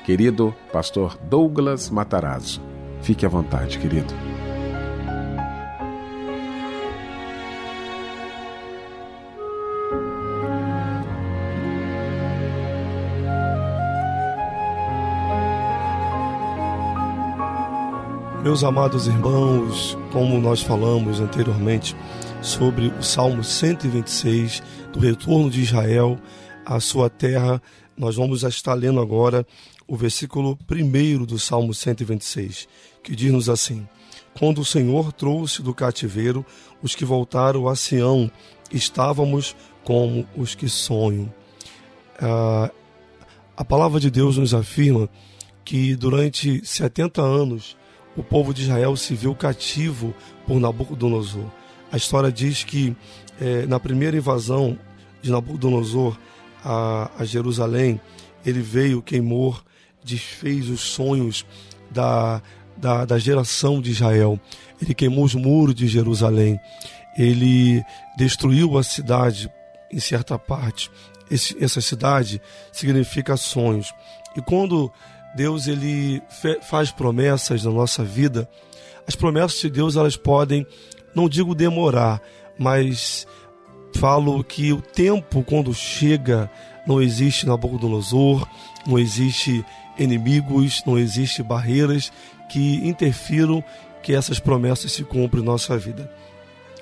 Querido 0.06 0.56
pastor 0.72 1.18
Douglas 1.30 1.90
Matarazzo, 1.90 2.62
fique 3.02 3.26
à 3.26 3.30
vontade, 3.30 3.78
querido. 3.78 4.14
Meus 18.42 18.64
amados 18.64 19.08
irmãos, 19.08 19.98
como 20.14 20.40
nós 20.40 20.62
falamos 20.62 21.20
anteriormente 21.20 21.98
sobre 22.42 22.88
o 22.88 23.04
Salmo 23.04 23.44
126 23.44 24.64
do 24.92 25.00
retorno 25.00 25.50
de 25.50 25.62
Israel 25.62 26.20
à 26.66 26.80
sua 26.80 27.10
terra, 27.10 27.62
nós 27.96 28.16
vamos 28.16 28.44
estar 28.44 28.74
lendo 28.74 29.00
agora 29.00 29.46
o 29.88 29.96
versículo 29.96 30.58
1 30.70 31.26
do 31.26 31.38
Salmo 31.38 31.74
126, 31.74 32.68
que 33.04 33.16
diz-nos 33.16 33.48
assim: 33.48 33.88
Quando 34.38 34.62
o 34.62 34.66
Senhor 34.66 35.14
trouxe 35.14 35.62
do 35.62 35.74
cativeiro 35.74 36.44
os 36.82 36.96
que 36.96 37.06
voltaram 37.06 37.68
a 37.68 37.76
Sião, 37.76 38.32
estávamos 38.72 39.56
como 39.84 40.28
os 40.36 40.56
que 40.56 40.68
sonham. 40.68 41.32
Ah, 42.20 42.72
a 43.56 43.64
palavra 43.64 44.00
de 44.00 44.10
Deus 44.10 44.38
nos 44.38 44.54
afirma 44.54 45.08
que 45.64 45.96
durante 45.96 46.66
70 46.66 47.22
anos 47.22 47.78
o 48.18 48.24
povo 48.24 48.54
de 48.54 48.64
Israel 48.64 48.96
se 48.96 49.14
viu 49.14 49.36
cativo 49.36 50.14
por 50.48 50.60
Nabucodonosor. 50.60 51.61
A 51.92 51.98
história 51.98 52.32
diz 52.32 52.64
que 52.64 52.96
eh, 53.40 53.66
na 53.68 53.80
primeira 53.80 54.16
invasão 54.16 54.78
de 55.22 55.30
Nabucodonosor 55.32 56.18
a, 56.64 57.12
a 57.18 57.26
Jerusalém, 57.26 58.00
ele 58.46 58.62
veio, 58.62 59.02
queimou, 59.02 59.58
desfez 60.04 60.70
os 60.70 60.82
sonhos 60.82 61.46
da, 61.90 62.42
da, 62.78 63.06
da 63.06 63.20
geração 63.20 63.82
de 63.82 63.92
Israel. 63.92 64.40
Ele 64.82 64.94
queimou 64.94 65.24
os 65.24 65.36
muros 65.36 65.76
de 65.76 65.88
Jerusalém. 65.88 66.60
Ele 67.18 67.84
destruiu 68.18 68.78
a 68.78 68.84
cidade 68.84 69.52
em 69.92 70.00
certa 70.00 70.40
parte. 70.40 70.90
Esse, 71.30 71.62
essa 71.64 71.82
cidade 71.82 72.42
significa 72.72 73.38
sonhos. 73.38 73.94
E 74.36 74.42
quando 74.42 74.92
Deus 75.36 75.68
ele 75.68 76.22
faz 76.62 76.92
promessas 76.92 77.64
na 77.64 77.72
nossa 77.72 78.04
vida, 78.04 78.50
as 79.08 79.16
promessas 79.16 79.60
de 79.60 79.70
Deus 79.70 79.96
elas 79.96 80.16
podem, 80.16 80.66
não 81.16 81.28
digo 81.28 81.56
demorar, 81.56 82.22
mas 82.58 83.28
falo 83.96 84.44
que 84.44 84.72
o 84.72 84.82
tempo 84.82 85.44
quando 85.44 85.74
chega 85.74 86.50
não 86.88 87.02
existe 87.02 87.46
Nabucodonosor, 87.46 88.48
não 88.88 88.98
existe 88.98 89.64
inimigos, 89.98 90.82
não 90.86 90.98
existe 90.98 91.44
barreiras 91.44 92.12
que 92.50 92.76
interfiram 92.88 93.64
que 94.02 94.14
essas 94.14 94.40
promessas 94.40 94.92
se 94.92 95.04
cumprem 95.04 95.44
em 95.44 95.46
nossa 95.46 95.78
vida. 95.78 96.12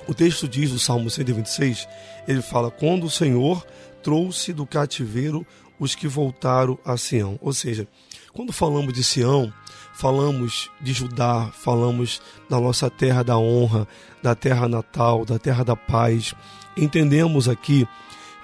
O 0.08 0.14
texto 0.14 0.48
diz 0.48 0.72
do 0.72 0.80
Salmo 0.80 1.10
126, 1.10 1.88
ele 2.28 2.42
fala: 2.42 2.72
"Quando 2.72 3.06
o 3.06 3.10
Senhor 3.10 3.66
trouxe 4.02 4.54
do 4.54 4.66
cativeiro 4.66 5.46
os 5.80 5.94
que 5.94 6.08
voltaram 6.08 6.80
a 6.86 6.98
Sião", 6.98 7.38
ou 7.42 7.54
seja, 7.54 7.88
quando 8.34 8.54
falamos 8.54 8.94
de 8.94 9.04
Sião, 9.04 9.54
falamos 10.00 10.72
de 10.80 10.94
Judá, 10.94 11.50
falamos 11.52 12.22
da 12.50 12.58
nossa 12.58 12.90
terra 12.90 13.22
da 13.22 13.38
honra, 13.38 13.86
da 14.24 14.34
terra 14.34 14.66
natal, 14.66 15.26
da 15.26 15.38
terra 15.38 15.62
da 15.62 15.76
paz. 15.76 16.34
Entendemos 16.78 17.50
aqui 17.50 17.86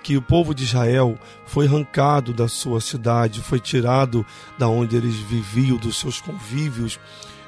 que 0.03 0.17
o 0.17 0.21
povo 0.21 0.53
de 0.53 0.65
Israel 0.65 1.17
foi 1.45 1.65
arrancado 1.65 2.33
da 2.33 2.49
sua 2.49 2.81
cidade, 2.81 3.41
foi 3.41 3.61
tirado 3.61 4.25
da 4.57 4.67
onde 4.67 4.97
eles 4.97 5.15
viviam, 5.15 5.77
dos 5.77 5.97
seus 5.97 6.19
convívios. 6.19 6.99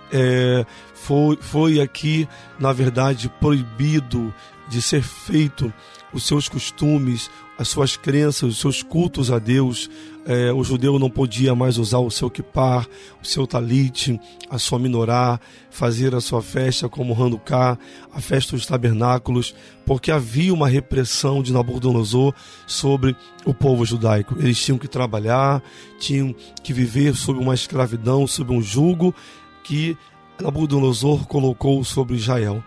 É, 0.10 0.66
foi, 0.94 1.38
foi 1.42 1.82
aqui, 1.82 2.30
na 2.58 2.72
verdade, 2.72 3.30
proibido 3.42 4.34
de 4.70 4.82
ser 4.82 5.04
feito 5.04 5.72
os 6.14 6.26
seus 6.26 6.48
costumes, 6.48 7.30
as 7.58 7.68
suas 7.68 7.98
crenças, 7.98 8.44
os 8.44 8.60
seus 8.60 8.84
cultos 8.84 9.32
a 9.32 9.40
Deus. 9.40 9.90
É, 10.26 10.52
o 10.52 10.62
judeu 10.62 11.00
não 11.00 11.10
podia 11.10 11.56
mais 11.56 11.78
usar 11.78 12.00
o 12.00 12.12
seu 12.12 12.30
kippah, 12.30 12.86
o 13.24 13.26
seu 13.26 13.48
talit, 13.48 14.20
a 14.50 14.60
sua 14.60 14.78
minorá, 14.78 15.40
fazer 15.72 16.14
a 16.14 16.20
sua 16.20 16.42
festa 16.42 16.90
como 16.90 17.14
Hanukkah, 17.14 17.80
a 18.14 18.20
festa 18.20 18.56
dos 18.56 18.66
tabernáculos, 18.66 19.56
porque 19.86 20.12
havia 20.12 20.54
uma 20.54 20.68
repressão 20.68 21.42
de 21.42 21.54
Nabucodonosor 21.54 22.34
sobre 22.68 23.16
o 23.46 23.54
povo 23.54 23.86
judaico. 23.86 24.36
Eles 24.38 24.62
tinham 24.62 24.78
que 24.78 24.88
trabalhar, 24.88 25.64
tinham 25.98 26.36
que 26.62 26.74
viver 26.74 27.16
sob 27.16 27.40
uma 27.40 27.54
escravidão, 27.54 28.28
sob 28.28 28.54
um 28.54 28.62
jugo 28.62 29.16
que 29.64 29.98
Nabucodonosor 30.42 31.26
colocou 31.26 31.84
sobre 31.86 32.18
Israel. 32.18 32.62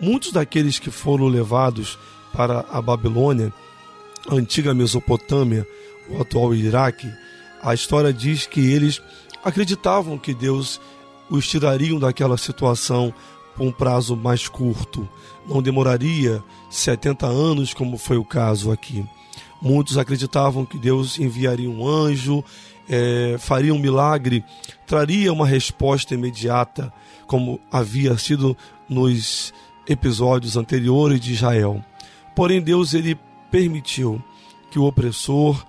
Muitos 0.00 0.32
daqueles 0.32 0.80
que 0.80 0.90
foram 0.90 1.28
levados 1.28 1.96
para 2.32 2.64
a 2.72 2.82
Babilônia, 2.82 3.52
antiga 4.30 4.74
Mesopotâmia, 4.74 5.66
o 6.08 6.20
atual 6.20 6.54
Iraque, 6.54 7.10
a 7.62 7.74
história 7.74 8.12
diz 8.12 8.46
que 8.46 8.72
eles 8.72 9.00
acreditavam 9.42 10.18
que 10.18 10.34
Deus 10.34 10.80
os 11.30 11.48
tirariam 11.48 11.98
daquela 11.98 12.36
situação 12.36 13.12
por 13.56 13.66
um 13.66 13.72
prazo 13.72 14.16
mais 14.16 14.48
curto. 14.48 15.08
Não 15.46 15.62
demoraria 15.62 16.42
70 16.70 17.26
anos, 17.26 17.72
como 17.72 17.96
foi 17.96 18.16
o 18.16 18.24
caso 18.24 18.70
aqui. 18.70 19.04
Muitos 19.60 19.96
acreditavam 19.96 20.66
que 20.66 20.78
Deus 20.78 21.18
enviaria 21.18 21.70
um 21.70 21.88
anjo, 21.88 22.44
é, 22.88 23.36
faria 23.38 23.72
um 23.72 23.78
milagre, 23.78 24.44
traria 24.86 25.32
uma 25.32 25.46
resposta 25.46 26.14
imediata, 26.14 26.92
como 27.26 27.58
havia 27.72 28.16
sido 28.18 28.56
nos 28.88 29.54
episódios 29.88 30.56
anteriores 30.56 31.20
de 31.20 31.32
Israel. 31.32 31.82
Porém, 32.34 32.60
Deus 32.60 32.92
ele 32.92 33.18
permitiu 33.54 34.20
que 34.68 34.80
o 34.80 34.84
opressor 34.84 35.64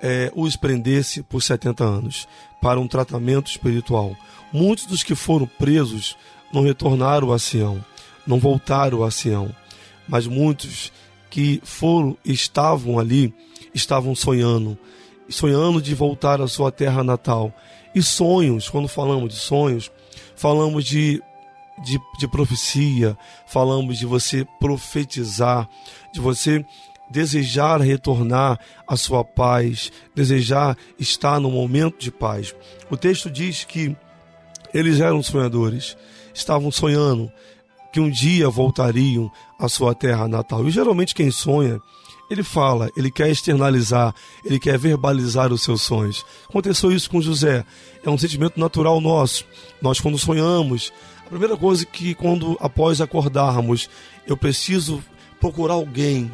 é, 0.00 0.32
os 0.34 0.56
prendesse 0.56 1.22
por 1.22 1.42
70 1.42 1.84
anos 1.84 2.26
para 2.62 2.80
um 2.80 2.88
tratamento 2.88 3.50
espiritual. 3.50 4.16
Muitos 4.50 4.86
dos 4.86 5.02
que 5.02 5.14
foram 5.14 5.46
presos 5.46 6.16
não 6.50 6.62
retornaram 6.62 7.30
a 7.30 7.38
Sião, 7.38 7.84
não 8.26 8.38
voltaram 8.38 9.04
a 9.04 9.10
Sião, 9.10 9.54
mas 10.08 10.26
muitos 10.26 10.90
que 11.28 11.60
foram 11.62 12.16
estavam 12.24 12.98
ali 12.98 13.34
estavam 13.74 14.14
sonhando, 14.14 14.78
sonhando 15.28 15.82
de 15.82 15.94
voltar 15.94 16.40
à 16.40 16.48
sua 16.48 16.72
terra 16.72 17.04
natal. 17.04 17.52
E 17.94 18.02
sonhos, 18.02 18.70
quando 18.70 18.88
falamos 18.88 19.34
de 19.34 19.38
sonhos, 19.38 19.92
falamos 20.34 20.86
de 20.86 21.22
de, 21.82 21.98
de 22.18 22.28
profecia, 22.28 23.16
falamos 23.46 23.98
de 23.98 24.06
você 24.06 24.46
profetizar, 24.58 25.68
de 26.12 26.20
você 26.20 26.64
desejar 27.10 27.80
retornar 27.80 28.58
à 28.86 28.96
sua 28.96 29.24
paz, 29.24 29.92
desejar 30.14 30.76
estar 30.98 31.40
no 31.40 31.50
momento 31.50 31.98
de 31.98 32.10
paz. 32.10 32.54
O 32.88 32.96
texto 32.96 33.28
diz 33.30 33.64
que 33.64 33.96
eles 34.72 35.00
eram 35.00 35.22
sonhadores, 35.22 35.96
estavam 36.32 36.70
sonhando 36.70 37.30
que 37.92 37.98
um 38.00 38.08
dia 38.08 38.48
voltariam 38.48 39.30
à 39.58 39.68
sua 39.68 39.94
terra 39.94 40.28
natal. 40.28 40.66
E 40.66 40.70
geralmente 40.70 41.14
quem 41.14 41.30
sonha, 41.30 41.80
ele 42.30 42.44
fala, 42.44 42.88
ele 42.96 43.10
quer 43.10 43.28
externalizar, 43.28 44.14
ele 44.44 44.60
quer 44.60 44.78
verbalizar 44.78 45.52
os 45.52 45.62
seus 45.62 45.82
sonhos. 45.82 46.24
Aconteceu 46.48 46.92
isso 46.92 47.10
com 47.10 47.20
José. 47.20 47.64
É 48.04 48.08
um 48.08 48.16
sentimento 48.16 48.60
natural 48.60 49.00
nosso. 49.00 49.44
Nós 49.82 49.98
quando 49.98 50.16
sonhamos, 50.16 50.92
primeira 51.30 51.56
coisa 51.56 51.84
que 51.86 52.14
quando 52.14 52.56
após 52.60 53.00
acordarmos, 53.00 53.88
eu 54.26 54.36
preciso 54.36 55.02
procurar 55.40 55.74
alguém 55.74 56.30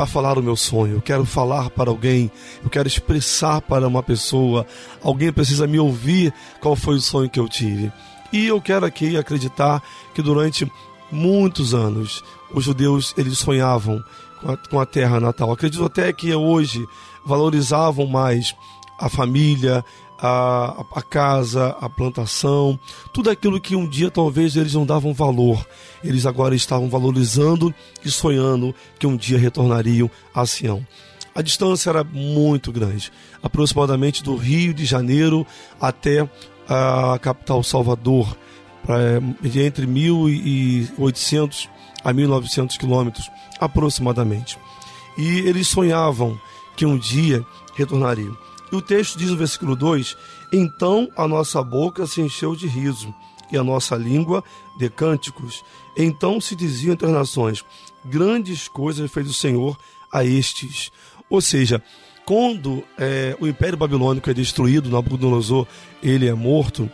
para 0.00 0.06
falar 0.06 0.38
o 0.38 0.42
meu 0.42 0.56
sonho. 0.56 0.94
Eu 0.94 1.02
quero 1.02 1.26
falar 1.26 1.68
para 1.68 1.90
alguém, 1.90 2.30
eu 2.64 2.70
quero 2.70 2.88
expressar 2.88 3.60
para 3.60 3.86
uma 3.86 4.02
pessoa. 4.02 4.66
Alguém 5.02 5.30
precisa 5.30 5.66
me 5.66 5.78
ouvir 5.78 6.32
qual 6.58 6.74
foi 6.74 6.94
o 6.94 7.00
sonho 7.02 7.28
que 7.28 7.38
eu 7.38 7.46
tive. 7.46 7.92
E 8.32 8.46
eu 8.46 8.62
quero 8.62 8.86
aqui 8.86 9.18
acreditar 9.18 9.82
que 10.14 10.22
durante 10.22 10.66
muitos 11.12 11.74
anos 11.74 12.24
os 12.50 12.64
judeus 12.64 13.12
eles 13.18 13.36
sonhavam 13.36 14.02
com 14.40 14.50
a, 14.50 14.56
com 14.56 14.80
a 14.80 14.86
terra 14.86 15.20
natal. 15.20 15.52
Acredito 15.52 15.84
até 15.84 16.10
que 16.14 16.34
hoje 16.34 16.82
valorizavam 17.22 18.06
mais 18.06 18.56
a 18.98 19.10
família, 19.10 19.84
a, 20.20 20.84
a 20.94 21.02
casa, 21.02 21.76
a 21.80 21.88
plantação, 21.88 22.78
tudo 23.12 23.30
aquilo 23.30 23.60
que 23.60 23.74
um 23.74 23.88
dia 23.88 24.10
talvez 24.10 24.54
eles 24.56 24.74
não 24.74 24.84
davam 24.84 25.14
valor, 25.14 25.66
eles 26.04 26.26
agora 26.26 26.54
estavam 26.54 26.90
valorizando 26.90 27.74
e 28.04 28.10
sonhando 28.10 28.74
que 28.98 29.06
um 29.06 29.16
dia 29.16 29.38
retornariam 29.38 30.10
a 30.34 30.44
Sião. 30.44 30.86
A 31.34 31.42
distância 31.42 31.90
era 31.90 32.04
muito 32.04 32.70
grande, 32.70 33.10
aproximadamente 33.42 34.22
do 34.22 34.36
Rio 34.36 34.74
de 34.74 34.84
Janeiro 34.84 35.46
até 35.80 36.28
a 36.68 37.18
capital 37.18 37.62
Salvador, 37.62 38.36
entre 39.54 39.86
1800 39.86 41.68
a 42.04 42.12
1.900 42.12 42.76
quilômetros 42.76 43.30
aproximadamente. 43.58 44.58
E 45.16 45.40
eles 45.40 45.68
sonhavam 45.68 46.38
que 46.76 46.86
um 46.86 46.98
dia 46.98 47.44
retornariam. 47.74 48.36
E 48.70 48.76
o 48.76 48.82
texto 48.82 49.18
diz 49.18 49.30
no 49.30 49.36
versículo 49.36 49.74
2: 49.74 50.16
Então 50.52 51.08
a 51.16 51.26
nossa 51.26 51.62
boca 51.62 52.06
se 52.06 52.20
encheu 52.20 52.54
de 52.54 52.66
riso 52.66 53.12
e 53.50 53.56
a 53.58 53.64
nossa 53.64 53.96
língua 53.96 54.44
de 54.78 54.88
cânticos. 54.88 55.64
Então 55.96 56.40
se 56.40 56.54
diziam 56.54 56.92
entre 56.92 57.06
as 57.06 57.12
nações: 57.12 57.64
Grandes 58.04 58.68
coisas 58.68 59.10
fez 59.10 59.28
o 59.28 59.34
Senhor 59.34 59.76
a 60.12 60.24
estes. 60.24 60.90
Ou 61.28 61.40
seja, 61.40 61.82
quando 62.24 62.84
é, 62.98 63.36
o 63.40 63.46
Império 63.46 63.78
Babilônico 63.78 64.30
é 64.30 64.34
destruído, 64.34 64.90
Nabucodonosor 64.90 65.66
ele 66.02 66.28
é 66.28 66.34
morto, 66.34 66.90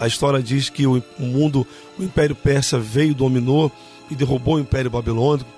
a 0.00 0.06
história 0.06 0.42
diz 0.42 0.68
que 0.68 0.86
o 0.86 1.02
mundo, 1.18 1.66
o 1.98 2.02
Império 2.02 2.34
Persa 2.34 2.78
veio, 2.78 3.14
dominou 3.14 3.70
e 4.10 4.14
derrubou 4.14 4.54
o 4.54 4.60
Império 4.60 4.90
Babilônico. 4.90 5.48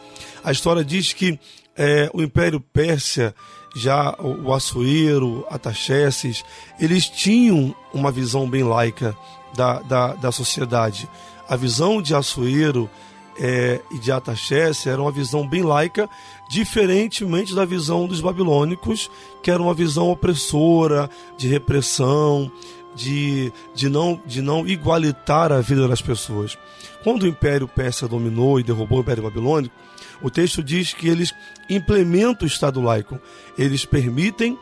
A 0.42 0.50
história 0.50 0.82
diz 0.82 1.12
que 1.12 1.38
é, 1.76 2.10
o 2.14 2.22
Império 2.22 2.60
Pérsia, 2.60 3.34
já 3.74 4.14
o, 4.18 4.48
o 4.48 4.54
Assuero, 4.54 5.46
Ataxerxes, 5.50 6.44
eles 6.78 7.08
tinham 7.08 7.74
uma 7.92 8.10
visão 8.10 8.48
bem 8.48 8.62
laica 8.62 9.16
da, 9.54 9.80
da, 9.80 10.14
da 10.14 10.32
sociedade. 10.32 11.08
A 11.48 11.56
visão 11.56 12.00
de 12.00 12.14
Assuero 12.14 12.88
é, 13.38 13.80
e 13.90 13.98
de 13.98 14.12
Ataxerxes 14.12 14.86
era 14.86 15.00
uma 15.00 15.10
visão 15.10 15.46
bem 15.46 15.62
laica, 15.62 16.08
diferentemente 16.48 17.54
da 17.54 17.64
visão 17.64 18.06
dos 18.06 18.20
babilônicos, 18.20 19.10
que 19.42 19.50
era 19.50 19.62
uma 19.62 19.74
visão 19.74 20.10
opressora, 20.10 21.08
de 21.36 21.48
repressão, 21.48 22.50
de, 22.94 23.52
de, 23.74 23.88
não, 23.88 24.20
de 24.26 24.42
não 24.42 24.66
igualitar 24.66 25.52
a 25.52 25.60
vida 25.60 25.86
das 25.86 26.02
pessoas. 26.02 26.58
Quando 27.02 27.22
o 27.22 27.26
Império 27.26 27.68
Persa 27.68 28.08
dominou 28.08 28.58
e 28.58 28.62
derrubou 28.62 28.98
o 28.98 29.02
Império 29.02 29.22
Babilônico, 29.22 29.74
o 30.22 30.30
texto 30.30 30.62
diz 30.62 30.92
que 30.92 31.08
eles 31.08 31.32
implementam 31.68 32.44
o 32.44 32.50
Estado 32.50 32.80
laico. 32.80 33.18
Eles 33.56 33.84
permitem 33.84 34.58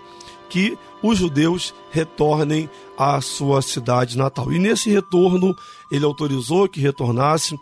que 0.49 0.79
os 1.03 1.19
judeus 1.19 1.75
retornem 1.91 2.69
à 2.97 3.21
sua 3.21 3.61
cidade 3.63 4.17
natal. 4.17 4.53
E 4.53 4.59
nesse 4.59 4.91
retorno, 4.91 5.57
ele 5.91 6.05
autorizou 6.05 6.69
que 6.69 6.81
retornassem. 6.81 7.59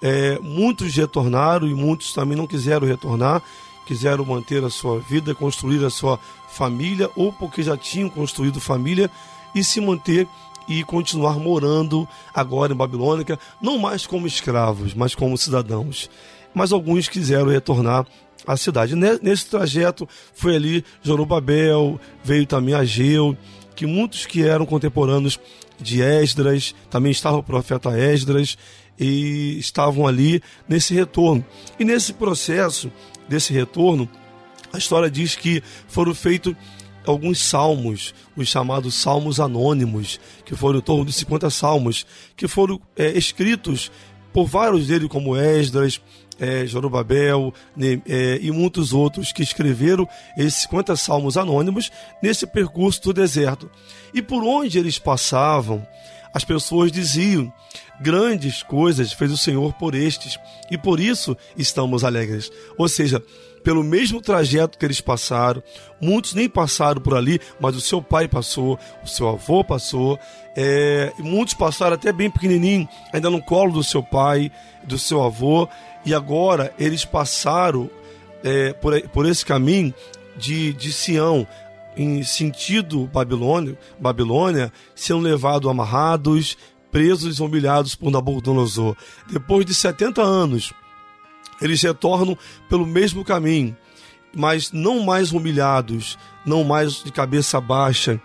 É, 0.00 0.38
muitos 0.40 0.94
retornaram 0.94 1.66
e 1.66 1.74
muitos 1.74 2.12
também 2.12 2.36
não 2.36 2.46
quiseram 2.46 2.86
retornar, 2.86 3.42
quiseram 3.84 4.24
manter 4.24 4.62
a 4.62 4.70
sua 4.70 5.00
vida, 5.00 5.34
construir 5.34 5.84
a 5.84 5.90
sua 5.90 6.20
família, 6.48 7.10
ou 7.16 7.32
porque 7.32 7.62
já 7.62 7.76
tinham 7.76 8.08
construído 8.08 8.60
família 8.60 9.10
e 9.58 9.64
se 9.64 9.80
manter 9.80 10.26
e 10.68 10.84
continuar 10.84 11.38
morando 11.38 12.06
agora 12.34 12.72
em 12.72 12.76
Babilônica, 12.76 13.38
não 13.60 13.78
mais 13.78 14.06
como 14.06 14.26
escravos, 14.26 14.94
mas 14.94 15.14
como 15.14 15.38
cidadãos. 15.38 16.10
Mas 16.54 16.72
alguns 16.72 17.08
quiseram 17.08 17.48
retornar 17.48 18.06
à 18.46 18.56
cidade. 18.56 18.94
Nesse 18.94 19.46
trajeto 19.46 20.06
foi 20.34 20.56
ali 20.56 20.84
Jorobabel, 21.02 21.98
veio 22.22 22.46
também 22.46 22.74
Ageu, 22.74 23.36
que 23.74 23.86
muitos 23.86 24.26
que 24.26 24.42
eram 24.42 24.66
contemporâneos 24.66 25.40
de 25.80 26.02
Esdras, 26.02 26.74
também 26.90 27.12
estava 27.12 27.36
o 27.38 27.42
profeta 27.42 27.98
Esdras, 27.98 28.58
e 28.98 29.56
estavam 29.58 30.06
ali 30.06 30.42
nesse 30.68 30.92
retorno. 30.92 31.44
E 31.78 31.84
nesse 31.84 32.12
processo 32.12 32.90
desse 33.28 33.52
retorno, 33.52 34.08
a 34.72 34.78
história 34.78 35.10
diz 35.10 35.36
que 35.36 35.62
foram 35.86 36.14
feitos 36.14 36.54
alguns 37.10 37.40
salmos, 37.40 38.14
os 38.36 38.48
chamados 38.48 38.94
salmos 38.94 39.40
anônimos, 39.40 40.20
que 40.44 40.54
foram 40.54 40.78
em 40.78 40.82
torno 40.82 41.04
de 41.04 41.12
50 41.12 41.50
salmos, 41.50 42.06
que 42.36 42.46
foram 42.46 42.80
é, 42.96 43.16
escritos 43.16 43.90
por 44.32 44.46
vários 44.46 44.86
deles, 44.86 45.08
como 45.08 45.36
Esdras, 45.36 46.00
é, 46.38 46.66
Jorobabel 46.66 47.52
é, 48.06 48.38
e 48.40 48.50
muitos 48.50 48.92
outros 48.92 49.32
que 49.32 49.42
escreveram 49.42 50.08
esses 50.36 50.62
50 50.62 50.94
salmos 50.96 51.36
anônimos 51.36 51.90
nesse 52.22 52.46
percurso 52.46 53.02
do 53.02 53.12
deserto. 53.12 53.70
E 54.14 54.22
por 54.22 54.44
onde 54.44 54.78
eles 54.78 54.98
passavam, 54.98 55.84
as 56.32 56.44
pessoas 56.44 56.92
diziam: 56.92 57.52
grandes 58.00 58.62
coisas 58.62 59.12
fez 59.12 59.32
o 59.32 59.36
Senhor 59.36 59.72
por 59.74 59.94
estes, 59.94 60.38
e 60.70 60.78
por 60.78 61.00
isso 61.00 61.36
estamos 61.56 62.04
alegres. 62.04 62.50
Ou 62.76 62.88
seja, 62.88 63.22
pelo 63.68 63.84
mesmo 63.84 64.22
trajeto 64.22 64.78
que 64.78 64.86
eles 64.86 64.98
passaram. 64.98 65.62
Muitos 66.00 66.32
nem 66.32 66.48
passaram 66.48 67.02
por 67.02 67.14
ali, 67.14 67.38
mas 67.60 67.76
o 67.76 67.82
seu 67.82 68.00
pai 68.00 68.26
passou, 68.26 68.78
o 69.04 69.06
seu 69.06 69.28
avô 69.28 69.62
passou, 69.62 70.18
é, 70.56 71.12
muitos 71.18 71.52
passaram 71.52 71.92
até 71.92 72.10
bem 72.10 72.30
pequenininho, 72.30 72.88
ainda 73.12 73.28
no 73.28 73.42
colo 73.42 73.74
do 73.74 73.84
seu 73.84 74.02
pai, 74.02 74.50
do 74.84 74.96
seu 74.96 75.22
avô, 75.22 75.68
e 76.02 76.14
agora 76.14 76.72
eles 76.78 77.04
passaram 77.04 77.90
é, 78.42 78.72
por, 78.72 78.98
por 79.10 79.26
esse 79.26 79.44
caminho 79.44 79.92
de, 80.34 80.72
de 80.72 80.90
Sião, 80.90 81.46
em 81.94 82.22
sentido 82.22 83.06
Babilônia, 83.12 83.78
Babilônia, 84.00 84.72
sendo 84.94 85.20
levados 85.20 85.70
amarrados, 85.70 86.56
presos 86.90 87.38
e 87.38 87.42
humilhados 87.42 87.94
por 87.94 88.10
Nabucodonosor. 88.10 88.96
Depois 89.30 89.66
de 89.66 89.74
70 89.74 90.22
anos, 90.22 90.72
eles 91.60 91.82
retornam 91.82 92.36
pelo 92.68 92.86
mesmo 92.86 93.24
caminho, 93.24 93.76
mas 94.34 94.72
não 94.72 95.04
mais 95.04 95.32
humilhados, 95.32 96.18
não 96.44 96.64
mais 96.64 97.02
de 97.02 97.10
cabeça 97.10 97.60
baixa, 97.60 98.20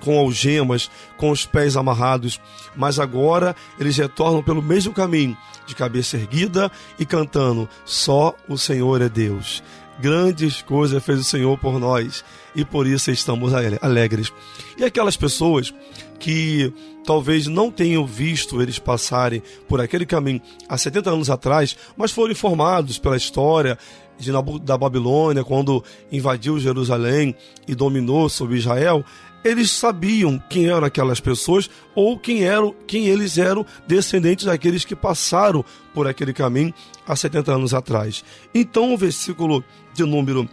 com 0.00 0.18
algemas, 0.18 0.90
com 1.16 1.30
os 1.30 1.46
pés 1.46 1.76
amarrados, 1.76 2.40
mas 2.76 2.98
agora 2.98 3.54
eles 3.78 3.96
retornam 3.96 4.42
pelo 4.42 4.60
mesmo 4.60 4.92
caminho, 4.92 5.36
de 5.66 5.74
cabeça 5.74 6.16
erguida 6.16 6.70
e 6.98 7.06
cantando: 7.06 7.68
Só 7.84 8.34
o 8.48 8.58
Senhor 8.58 9.00
é 9.00 9.08
Deus. 9.08 9.62
Grandes 10.00 10.62
coisas 10.62 11.02
fez 11.04 11.20
o 11.20 11.24
Senhor 11.24 11.58
por 11.58 11.78
nós 11.78 12.24
e 12.54 12.64
por 12.64 12.86
isso 12.86 13.10
estamos 13.10 13.52
alegres. 13.80 14.32
E 14.76 14.84
aquelas 14.84 15.16
pessoas 15.16 15.72
que 16.18 16.72
talvez 17.04 17.46
não 17.46 17.70
tenham 17.70 18.06
visto 18.06 18.62
eles 18.62 18.78
passarem 18.78 19.42
por 19.68 19.80
aquele 19.80 20.06
caminho 20.06 20.40
há 20.68 20.78
70 20.78 21.10
anos 21.10 21.30
atrás, 21.30 21.76
mas 21.96 22.12
foram 22.12 22.32
informados 22.32 22.98
pela 22.98 23.16
história 23.16 23.78
de, 24.18 24.30
da 24.62 24.78
Babilônia, 24.78 25.44
quando 25.44 25.84
invadiu 26.10 26.58
Jerusalém 26.58 27.34
e 27.66 27.74
dominou 27.74 28.28
sobre 28.28 28.56
Israel, 28.56 29.04
eles 29.44 29.70
sabiam 29.70 30.42
quem 30.48 30.66
eram 30.66 30.84
aquelas 30.84 31.20
pessoas 31.20 31.68
ou 31.94 32.18
quem 32.18 32.44
eram, 32.44 32.74
quem 32.86 33.06
eles 33.06 33.38
eram 33.38 33.66
descendentes 33.86 34.46
daqueles 34.46 34.84
que 34.84 34.94
passaram 34.94 35.64
por 35.92 36.06
aquele 36.06 36.32
caminho 36.32 36.72
há 37.06 37.16
70 37.16 37.52
anos 37.52 37.74
atrás. 37.74 38.24
Então 38.54 38.94
o 38.94 38.98
versículo 38.98 39.64
de 39.92 40.04
número 40.04 40.48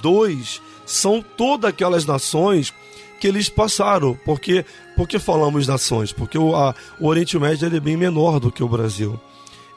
2 0.00 0.60
é, 0.62 0.72
são 0.86 1.22
todas 1.22 1.70
aquelas 1.70 2.06
nações 2.06 2.72
que 3.20 3.28
eles 3.28 3.48
passaram. 3.48 4.18
Porque, 4.24 4.64
porque 4.96 5.18
falamos 5.18 5.66
nações? 5.66 6.12
Porque 6.12 6.36
o, 6.36 6.56
a, 6.56 6.74
o 6.98 7.06
Oriente 7.06 7.38
Médio 7.38 7.74
é 7.74 7.80
bem 7.80 7.96
menor 7.96 8.40
do 8.40 8.50
que 8.50 8.62
o 8.62 8.68
Brasil. 8.68 9.18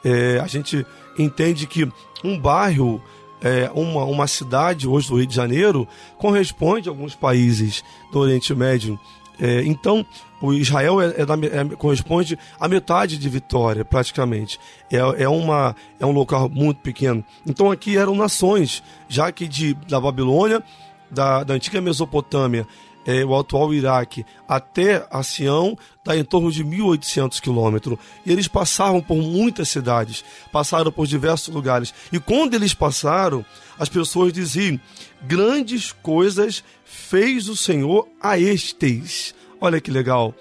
É, 0.04 0.40
a 0.40 0.46
gente 0.46 0.84
entende 1.18 1.66
que 1.66 1.88
um 2.24 2.38
bairro, 2.38 3.02
é, 3.42 3.70
uma, 3.74 4.04
uma 4.04 4.26
cidade 4.26 4.88
hoje 4.88 5.08
do 5.08 5.16
Rio 5.16 5.26
de 5.26 5.34
Janeiro, 5.34 5.86
corresponde 6.16 6.88
a 6.88 6.92
alguns 6.92 7.14
países 7.14 7.82
do 8.12 8.18
Oriente 8.20 8.54
Médio. 8.54 8.98
É, 9.38 9.62
então, 9.64 10.04
o 10.40 10.52
Israel 10.52 11.00
é, 11.00 11.14
é 11.18 11.26
da, 11.26 11.34
é, 11.34 11.76
corresponde 11.76 12.38
a 12.58 12.68
metade 12.68 13.18
de 13.18 13.28
Vitória, 13.28 13.84
praticamente. 13.84 14.58
É, 14.90 15.22
é, 15.22 15.28
uma, 15.28 15.76
é 16.00 16.06
um 16.06 16.12
local 16.12 16.48
muito 16.48 16.78
pequeno. 16.78 17.24
Então, 17.46 17.70
aqui 17.70 17.96
eram 17.96 18.14
nações, 18.14 18.82
já 19.08 19.30
que 19.30 19.46
de, 19.46 19.74
da 19.88 20.00
Babilônia, 20.00 20.62
da, 21.10 21.44
da 21.44 21.54
antiga 21.54 21.80
Mesopotâmia 21.80 22.66
é, 23.06 23.24
o 23.24 23.38
atual 23.38 23.72
Iraque, 23.72 24.26
até 24.48 25.06
a 25.10 25.22
Sião, 25.22 25.78
dá 26.04 26.16
em 26.16 26.24
torno 26.24 26.50
de 26.50 26.64
1.800 26.64 27.40
quilômetros. 27.40 27.98
E 28.24 28.32
eles 28.32 28.48
passavam 28.48 29.00
por 29.00 29.16
muitas 29.16 29.68
cidades, 29.68 30.24
passaram 30.52 30.90
por 30.90 31.06
diversos 31.06 31.54
lugares. 31.54 31.94
E 32.12 32.18
quando 32.18 32.54
eles 32.54 32.74
passaram, 32.74 33.44
as 33.78 33.88
pessoas 33.88 34.32
diziam: 34.32 34.80
grandes 35.22 35.92
coisas 35.92 36.64
fez 36.84 37.48
o 37.48 37.56
Senhor 37.56 38.08
a 38.20 38.38
estes. 38.38 39.34
Olha 39.60 39.80
que 39.80 39.90
legal. 39.90 40.34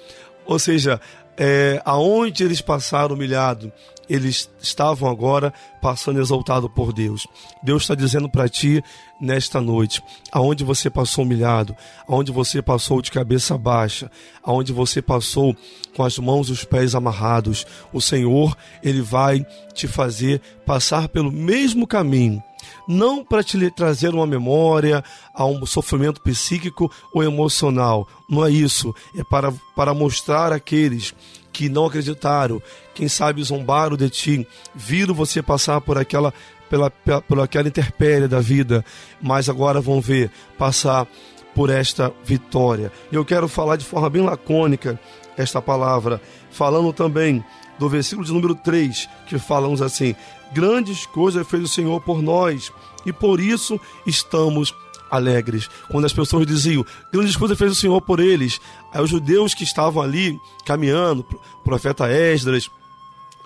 Ou 0.46 0.60
seja, 0.60 1.00
é, 1.38 1.82
aonde 1.86 2.44
eles 2.44 2.62
passaram 2.62 3.16
humilhado, 3.16 3.72
eles 4.10 4.50
estavam 4.62 5.10
agora 5.10 5.54
passando 5.82 6.20
exaltado 6.20 6.70
por 6.70 6.92
Deus. 6.92 7.28
Deus 7.64 7.84
está 7.84 7.96
dizendo 7.96 8.30
para 8.30 8.50
ti 8.50 8.84
nesta 9.20 9.62
noite, 9.62 10.02
aonde 10.32 10.64
você 10.64 10.90
passou 10.90 11.24
humilhado, 11.24 11.76
aonde 12.08 12.32
você 12.32 12.62
passou 12.62 13.02
de 13.02 13.12
cabeça 13.12 13.58
baixa, 13.58 14.12
aonde 14.44 14.74
você 14.74 15.02
passou 15.02 15.56
com 15.96 16.04
as 16.04 16.18
mãos 16.18 16.50
e 16.50 16.52
os 16.52 16.64
pés 16.64 16.96
amarrados, 16.96 17.66
o 17.94 18.02
Senhor, 18.02 18.56
ele 18.84 19.02
vai 19.02 19.46
te 19.74 19.88
fazer 19.88 20.42
passar 20.66 21.08
pelo 21.08 21.32
mesmo 21.32 21.88
caminho 21.88 22.44
não 22.88 23.24
para 23.24 23.44
te 23.44 23.70
trazer 23.72 24.14
uma 24.14 24.28
memória 24.28 25.04
a 25.34 25.46
um 25.46 25.66
sofrimento 25.66 26.22
psíquico 26.22 26.92
ou 27.14 27.24
emocional. 27.24 28.08
Não 28.30 28.46
é 28.46 28.50
isso. 28.50 28.94
É 29.16 29.24
para, 29.24 29.52
para 29.76 29.94
mostrar 29.94 30.52
àqueles 30.52 31.14
que 31.56 31.70
não 31.70 31.86
acreditaram, 31.86 32.62
quem 32.94 33.08
sabe 33.08 33.42
zombaram 33.42 33.96
de 33.96 34.10
ti, 34.10 34.48
viram 34.76 35.16
você 35.16 35.42
passar 35.42 35.80
por 35.80 35.98
aquela 35.98 36.34
pela, 36.70 36.92
pela, 36.92 37.22
por 37.22 37.40
aquela 37.40 37.70
interpérie 37.70 38.28
da 38.28 38.42
vida, 38.42 38.84
mas 39.22 39.48
agora 39.48 39.80
vão 39.80 40.02
ver 40.02 40.30
passar 40.58 41.08
por 41.54 41.70
esta 41.70 42.12
vitória. 42.26 42.92
Eu 43.10 43.24
quero 43.24 43.48
falar 43.48 43.78
de 43.78 43.86
forma 43.86 44.10
bem 44.10 44.22
lacônica 44.22 45.00
esta 45.38 45.62
palavra, 45.62 46.22
falando 46.52 46.92
também 46.92 47.42
do 47.80 47.88
versículo 47.88 48.26
de 48.28 48.34
número 48.34 48.56
3, 48.56 49.08
que 49.26 49.40
falamos 49.40 49.82
assim: 49.82 50.14
Grandes 50.52 51.06
coisas 51.06 51.48
fez 51.48 51.64
o 51.64 51.70
Senhor 51.70 52.02
por 52.02 52.22
nós, 52.22 52.70
e 53.06 53.14
por 53.14 53.40
isso 53.40 53.80
estamos 54.06 54.76
alegres. 55.10 55.70
Quando 55.90 56.06
as 56.06 56.14
pessoas 56.14 56.46
diziam, 56.46 56.86
grandes 57.12 57.36
coisas 57.36 57.58
fez 57.58 57.72
o 57.72 57.76
Senhor 57.76 58.02
por 58.02 58.20
eles, 58.20 58.60
aí 58.94 59.02
os 59.02 59.10
judeus 59.10 59.54
que 59.54 59.64
estavam 59.64 60.02
ali 60.02 60.38
caminhando, 60.66 61.26
o 61.60 61.64
profeta 61.64 62.08
Esdras, 62.10 62.70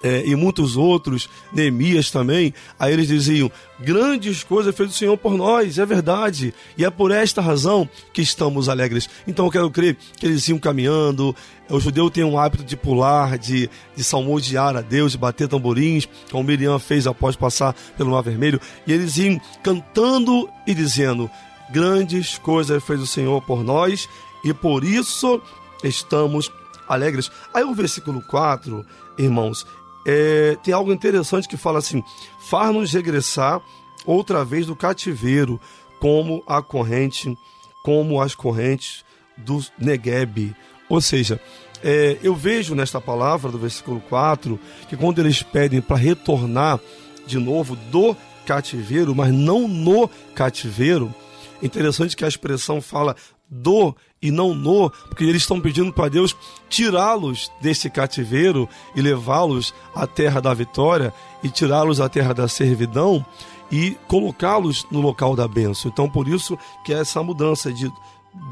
é, 0.01 0.25
e 0.25 0.35
muitos 0.35 0.77
outros, 0.77 1.29
Neemias 1.51 2.09
também, 2.09 2.53
aí 2.79 2.93
eles 2.93 3.07
diziam: 3.07 3.51
grandes 3.79 4.43
coisas 4.43 4.75
fez 4.75 4.91
o 4.91 4.93
Senhor 4.93 5.17
por 5.17 5.33
nós, 5.33 5.77
é 5.77 5.85
verdade, 5.85 6.53
e 6.77 6.85
é 6.85 6.89
por 6.89 7.11
esta 7.11 7.41
razão 7.41 7.87
que 8.13 8.21
estamos 8.21 8.69
alegres. 8.69 9.09
Então 9.27 9.45
eu 9.45 9.51
quero 9.51 9.69
crer 9.69 9.97
que 10.17 10.25
eles 10.25 10.47
iam 10.47 10.57
caminhando, 10.57 11.35
o 11.69 11.79
judeu 11.79 12.09
tem 12.09 12.23
um 12.23 12.39
hábito 12.39 12.63
de 12.63 12.77
pular, 12.77 13.37
de, 13.37 13.69
de 13.95 14.03
salmodiar 14.03 14.75
a 14.75 14.81
Deus, 14.81 15.11
de 15.11 15.17
bater 15.17 15.47
tamborins, 15.47 16.07
como 16.31 16.43
Miriam 16.43 16.79
fez 16.79 17.05
após 17.05 17.35
passar 17.35 17.75
pelo 17.97 18.11
Mar 18.11 18.21
Vermelho, 18.21 18.59
e 18.87 18.93
eles 18.93 19.17
iam 19.17 19.39
cantando 19.61 20.49
e 20.65 20.73
dizendo: 20.73 21.29
grandes 21.71 22.37
coisas 22.37 22.83
fez 22.83 23.01
o 23.01 23.07
Senhor 23.07 23.41
por 23.41 23.63
nós, 23.63 24.07
e 24.43 24.53
por 24.53 24.83
isso 24.83 25.41
estamos 25.83 26.51
alegres. 26.87 27.31
Aí 27.53 27.63
o 27.63 27.73
versículo 27.73 28.21
4, 28.21 28.85
irmãos, 29.17 29.65
é, 30.05 30.57
tem 30.63 30.73
algo 30.73 30.91
interessante 30.91 31.47
que 31.47 31.57
fala 31.57 31.79
assim: 31.79 32.03
faz-nos 32.39 32.91
regressar 32.91 33.61
outra 34.05 34.43
vez 34.43 34.65
do 34.65 34.75
cativeiro, 34.75 35.59
como 35.99 36.43
a 36.47 36.61
corrente, 36.61 37.37
como 37.83 38.21
as 38.21 38.33
correntes 38.33 39.03
do 39.37 39.63
Negueb. 39.77 40.55
Ou 40.89 40.99
seja, 40.99 41.39
é, 41.83 42.17
eu 42.23 42.35
vejo 42.35 42.75
nesta 42.75 42.99
palavra 42.99 43.51
do 43.51 43.59
versículo 43.59 44.01
4 44.09 44.59
que 44.87 44.97
quando 44.97 45.19
eles 45.19 45.43
pedem 45.43 45.81
para 45.81 45.97
retornar 45.97 46.79
de 47.27 47.37
novo 47.37 47.75
do 47.75 48.15
cativeiro, 48.45 49.13
mas 49.13 49.31
não 49.31 49.67
no 49.67 50.09
cativeiro, 50.33 51.13
interessante 51.61 52.15
que 52.15 52.25
a 52.25 52.27
expressão 52.27 52.81
fala 52.81 53.15
do 53.49 53.95
e 54.21 54.31
não 54.31 54.53
no, 54.53 54.89
porque 54.89 55.23
eles 55.23 55.41
estão 55.41 55.59
pedindo 55.59 55.91
para 55.91 56.09
Deus 56.09 56.35
tirá-los 56.69 57.51
desse 57.61 57.89
cativeiro 57.89 58.67
e 58.95 59.01
levá-los 59.01 59.73
à 59.95 60.05
terra 60.05 60.41
da 60.41 60.53
vitória 60.53 61.13
e 61.41 61.49
tirá-los 61.49 61.99
à 62.01 62.09
terra 62.09 62.33
da 62.33 62.47
servidão 62.47 63.25
e 63.71 63.97
colocá-los 64.07 64.85
no 64.91 64.99
local 64.99 65.35
da 65.35 65.47
bênção. 65.47 65.89
Então, 65.91 66.09
por 66.09 66.27
isso 66.27 66.57
que 66.83 66.93
é 66.93 66.99
essa 66.99 67.23
mudança 67.23 67.71
de 67.71 67.91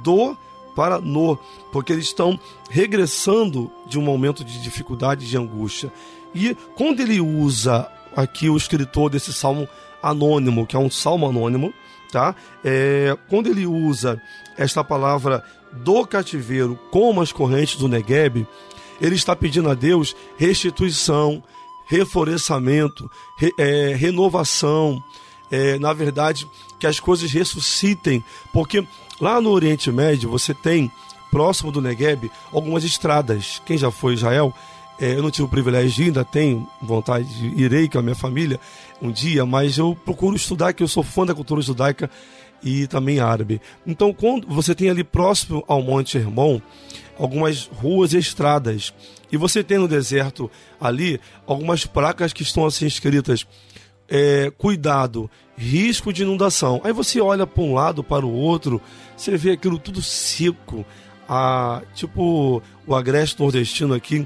do 0.04 0.38
para 0.76 1.00
no, 1.00 1.38
porque 1.72 1.92
eles 1.92 2.06
estão 2.06 2.40
regressando 2.70 3.72
de 3.88 3.98
um 3.98 4.02
momento 4.02 4.44
de 4.44 4.62
dificuldade, 4.62 5.28
de 5.28 5.36
angústia. 5.36 5.92
E 6.36 6.56
quando 6.76 7.00
ele 7.00 7.20
usa 7.20 7.92
aqui 8.16 8.48
o 8.48 8.56
escritor 8.56 9.10
desse 9.10 9.34
salmo 9.34 9.68
anônimo, 10.04 10.68
que 10.68 10.76
é 10.76 10.80
um 10.80 10.90
salmo 10.90 11.28
anônimo, 11.28 11.74
tá? 12.12 12.36
É, 12.64 13.16
quando 13.30 13.48
ele 13.48 13.66
usa 13.66 14.22
esta 14.58 14.84
palavra 14.84 15.44
do 15.72 16.06
cativeiro 16.06 16.80
como 16.92 17.22
as 17.22 17.32
correntes 17.32 17.78
do 17.78 17.88
Negueb, 17.88 18.48
ele 19.00 19.16
está 19.16 19.36
pedindo 19.36 19.70
a 19.70 19.74
Deus 19.74 20.16
restituição, 20.38 21.44
reflorescimento, 21.88 23.10
re, 23.38 23.52
é, 23.58 23.94
renovação, 23.96 25.04
é, 25.52 25.78
na 25.80 25.94
verdade, 25.94 26.48
que 26.80 26.88
as 26.88 27.00
coisas 27.00 27.32
ressuscitem, 27.32 28.24
porque 28.52 28.86
lá 29.20 29.40
no 29.40 29.52
Oriente 29.52 29.92
Médio 29.92 30.30
você 30.30 30.54
tem, 30.54 30.92
próximo 31.32 31.72
do 31.72 31.82
Negueb, 31.82 32.32
algumas 32.52 32.84
estradas. 32.84 33.62
Quem 33.66 33.78
já 33.78 33.92
foi 33.92 34.14
Israel, 34.14 34.54
é, 35.00 35.14
eu 35.14 35.22
não 35.22 35.30
tive 35.30 35.46
o 35.46 35.50
privilégio 35.50 36.06
ainda 36.06 36.26
tenho 36.26 36.68
vontade 36.82 37.26
de 37.26 37.62
irei 37.62 37.88
com 37.88 38.00
a 38.00 38.02
minha 38.02 38.16
família 38.16 38.60
um 39.02 39.12
dia, 39.12 39.46
mas 39.46 39.78
eu 39.78 39.96
procuro 39.96 40.36
estudar, 40.36 40.74
que 40.74 40.82
eu 40.82 40.88
sou 40.88 41.04
fã 41.04 41.26
da 41.26 41.36
cultura 41.36 41.62
judaica 41.62 42.10
e 42.64 42.88
também 42.88 43.20
árabe. 43.20 43.62
Então, 43.86 44.12
quando 44.14 44.48
você 44.48 44.74
tem 44.74 44.90
ali 44.90 45.04
próximo 45.04 45.64
ao 45.68 45.82
Monte 45.82 46.18
Hermon 46.18 46.60
algumas 47.18 47.66
ruas 47.66 48.14
e 48.14 48.18
estradas, 48.18 48.94
e 49.32 49.38
você 49.38 49.64
tem 49.64 49.78
no 49.78 49.88
deserto 49.88 50.50
ali 50.80 51.20
algumas 51.46 51.86
placas 51.86 52.34
que 52.34 52.44
estão 52.44 52.66
assim 52.66 52.86
escritas: 52.86 53.46
é, 54.10 54.52
cuidado, 54.58 55.30
risco 55.56 56.12
de 56.12 56.24
inundação. 56.24 56.82
Aí 56.84 56.94
você 56.94 57.20
olha 57.20 57.46
para 57.46 57.64
um 57.64 57.74
lado, 57.74 58.04
para 58.04 58.26
o 58.26 58.34
outro, 58.34 58.82
você 59.16 59.38
vê 59.38 59.52
aquilo 59.52 59.78
tudo 59.78 60.02
seco, 60.02 60.86
a, 61.28 61.82
tipo 61.94 62.62
o 62.86 62.96
agreste 62.96 63.40
nordestino 63.40 63.94
aqui, 63.94 64.26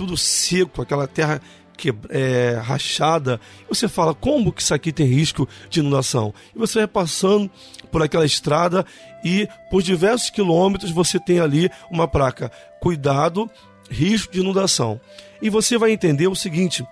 tudo 0.00 0.16
seco, 0.16 0.80
aquela 0.80 1.06
terra 1.06 1.42
que, 1.76 1.94
é, 2.08 2.58
rachada. 2.62 3.38
Você 3.68 3.86
fala, 3.86 4.14
como 4.14 4.50
que 4.50 4.62
isso 4.62 4.72
aqui 4.72 4.90
tem 4.90 5.04
risco 5.04 5.46
de 5.68 5.80
inundação? 5.80 6.32
E 6.56 6.58
você 6.58 6.78
vai 6.78 6.88
passando 6.88 7.50
por 7.92 8.02
aquela 8.02 8.24
estrada 8.24 8.86
e 9.22 9.46
por 9.70 9.82
diversos 9.82 10.30
quilômetros 10.30 10.90
você 10.90 11.20
tem 11.20 11.38
ali 11.38 11.70
uma 11.90 12.08
placa, 12.08 12.50
cuidado, 12.80 13.50
risco 13.90 14.32
de 14.32 14.40
inundação. 14.40 14.98
E 15.42 15.50
você 15.50 15.76
vai 15.76 15.90
entender 15.90 16.28
o 16.28 16.34
seguinte, 16.34 16.82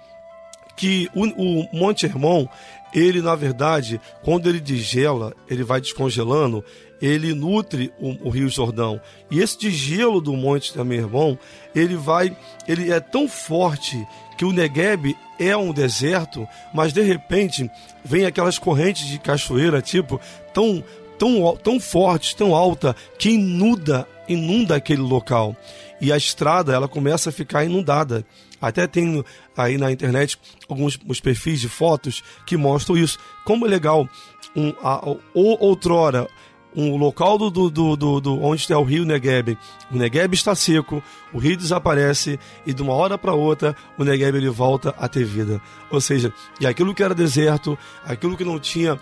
que 0.76 1.08
o, 1.14 1.24
o 1.24 1.68
Monte 1.72 2.04
Hermon, 2.04 2.46
ele 2.92 3.22
na 3.22 3.34
verdade, 3.34 3.98
quando 4.22 4.50
ele 4.50 4.60
digela, 4.60 5.34
ele 5.48 5.64
vai 5.64 5.80
descongelando, 5.80 6.62
ele 7.00 7.34
nutre 7.34 7.92
o, 7.98 8.28
o, 8.28 8.30
Rio 8.30 8.48
Jordão. 8.48 9.00
E 9.30 9.40
esse 9.40 9.58
degelo 9.58 10.20
do 10.20 10.32
Monte 10.34 10.76
Hermon, 10.78 11.36
ele 11.74 11.96
vai, 11.96 12.36
ele 12.66 12.90
é 12.90 13.00
tão 13.00 13.28
forte 13.28 14.06
que 14.36 14.44
o 14.44 14.52
Negueb 14.52 15.16
é 15.38 15.56
um 15.56 15.72
deserto, 15.72 16.46
mas 16.72 16.92
de 16.92 17.02
repente 17.02 17.70
vem 18.04 18.24
aquelas 18.24 18.58
correntes 18.58 19.06
de 19.06 19.18
cachoeira, 19.18 19.80
tipo, 19.80 20.20
tão, 20.52 20.82
tão, 21.18 21.56
tão 21.56 21.80
fortes, 21.80 22.34
tão 22.34 22.54
alta, 22.54 22.94
que 23.18 23.30
inunda, 23.30 24.06
inunda 24.28 24.76
aquele 24.76 25.02
local. 25.02 25.56
E 26.00 26.12
a 26.12 26.16
estrada, 26.16 26.72
ela 26.72 26.88
começa 26.88 27.30
a 27.30 27.32
ficar 27.32 27.64
inundada. 27.64 28.24
Até 28.60 28.86
tem 28.86 29.24
aí 29.56 29.78
na 29.78 29.90
internet 29.90 30.38
alguns 30.68 30.96
perfis 31.20 31.60
de 31.60 31.68
fotos 31.68 32.22
que 32.46 32.56
mostram 32.56 32.96
isso. 32.96 33.18
Como 33.44 33.66
é 33.66 33.68
legal, 33.68 34.08
um, 34.54 34.72
a, 34.82 35.04
ou 35.34 35.60
outrora, 35.60 36.28
um 36.74 36.96
local 36.96 37.38
do, 37.38 37.50
do, 37.50 37.96
do, 37.96 38.20
do, 38.20 38.42
onde 38.42 38.62
está 38.62 38.78
o 38.78 38.84
rio 38.84 39.04
Negueb. 39.04 39.58
O 39.90 39.96
Negueb 39.96 40.34
está 40.34 40.54
seco, 40.54 41.02
o 41.32 41.38
rio 41.38 41.56
desaparece 41.56 42.38
e 42.66 42.72
de 42.72 42.82
uma 42.82 42.92
hora 42.92 43.16
para 43.16 43.32
outra 43.32 43.74
o 43.96 44.04
Negueb 44.04 44.36
ele 44.36 44.50
volta 44.50 44.94
a 44.98 45.08
ter 45.08 45.24
vida. 45.24 45.60
Ou 45.90 46.00
seja, 46.00 46.32
e 46.60 46.66
aquilo 46.66 46.94
que 46.94 47.02
era 47.02 47.14
deserto, 47.14 47.78
aquilo 48.04 48.36
que 48.36 48.44
não 48.44 48.58
tinha 48.58 48.98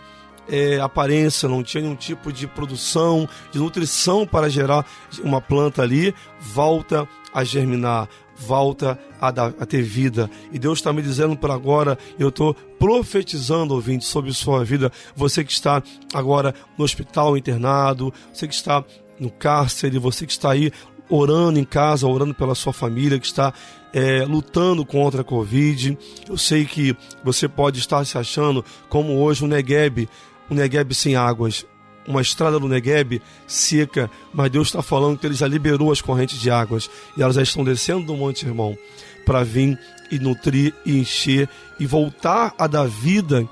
é, 0.48 0.80
aparência, 0.80 1.48
não 1.48 1.62
tinha 1.62 1.82
nenhum 1.82 1.96
tipo 1.96 2.32
de 2.32 2.46
produção, 2.46 3.28
de 3.50 3.58
nutrição 3.58 4.26
para 4.26 4.48
gerar 4.48 4.86
uma 5.22 5.40
planta 5.40 5.82
ali, 5.82 6.14
volta 6.40 7.08
a 7.32 7.44
germinar, 7.44 8.08
volta 8.36 8.98
a, 9.20 9.30
dar, 9.30 9.54
a 9.58 9.66
ter 9.66 9.82
vida. 9.82 10.30
E 10.52 10.58
Deus 10.58 10.78
está 10.78 10.92
me 10.92 11.02
dizendo 11.02 11.36
para 11.36 11.54
agora, 11.54 11.98
eu 12.18 12.28
estou 12.28 12.54
profetizando, 12.78 13.74
ouvinte, 13.74 14.04
sobre 14.04 14.32
sua 14.32 14.64
vida. 14.64 14.92
Você 15.14 15.42
que 15.42 15.52
está 15.52 15.82
agora 16.12 16.54
no 16.76 16.84
hospital 16.84 17.36
internado, 17.36 18.12
você 18.32 18.46
que 18.46 18.54
está 18.54 18.84
no 19.18 19.30
cárcere, 19.30 19.98
você 19.98 20.26
que 20.26 20.32
está 20.32 20.52
aí 20.52 20.70
orando 21.08 21.58
em 21.58 21.64
casa, 21.64 22.06
orando 22.06 22.34
pela 22.34 22.54
sua 22.54 22.72
família, 22.72 23.18
que 23.18 23.26
está 23.26 23.52
é, 23.92 24.24
lutando 24.24 24.84
contra 24.84 25.20
a 25.20 25.24
Covid. 25.24 25.96
Eu 26.28 26.36
sei 26.36 26.64
que 26.64 26.96
você 27.24 27.48
pode 27.48 27.78
estar 27.78 28.04
se 28.04 28.18
achando 28.18 28.64
como 28.88 29.18
hoje 29.18 29.44
um 29.44 29.48
Negueb, 29.48 30.08
um 30.50 30.54
Negueb 30.54 30.92
sem 30.94 31.16
águas 31.16 31.64
uma 32.06 32.20
estrada 32.20 32.58
no 32.58 32.68
Negueb 32.68 33.20
seca, 33.46 34.10
mas 34.32 34.50
Deus 34.50 34.68
está 34.68 34.82
falando 34.82 35.18
que 35.18 35.26
ele 35.26 35.34
já 35.34 35.46
liberou 35.46 35.90
as 35.90 36.00
correntes 36.00 36.40
de 36.40 36.50
águas 36.50 36.90
e 37.16 37.22
elas 37.22 37.36
já 37.36 37.42
estão 37.42 37.64
descendo 37.64 38.06
do 38.06 38.16
Monte 38.16 38.46
Irmão 38.46 38.76
para 39.24 39.42
vir 39.42 39.78
e 40.10 40.18
nutrir 40.18 40.72
e 40.84 40.98
encher 40.98 41.48
e 41.78 41.86
voltar 41.86 42.54
a 42.58 42.66
dar 42.66 42.86
vida 42.86 43.46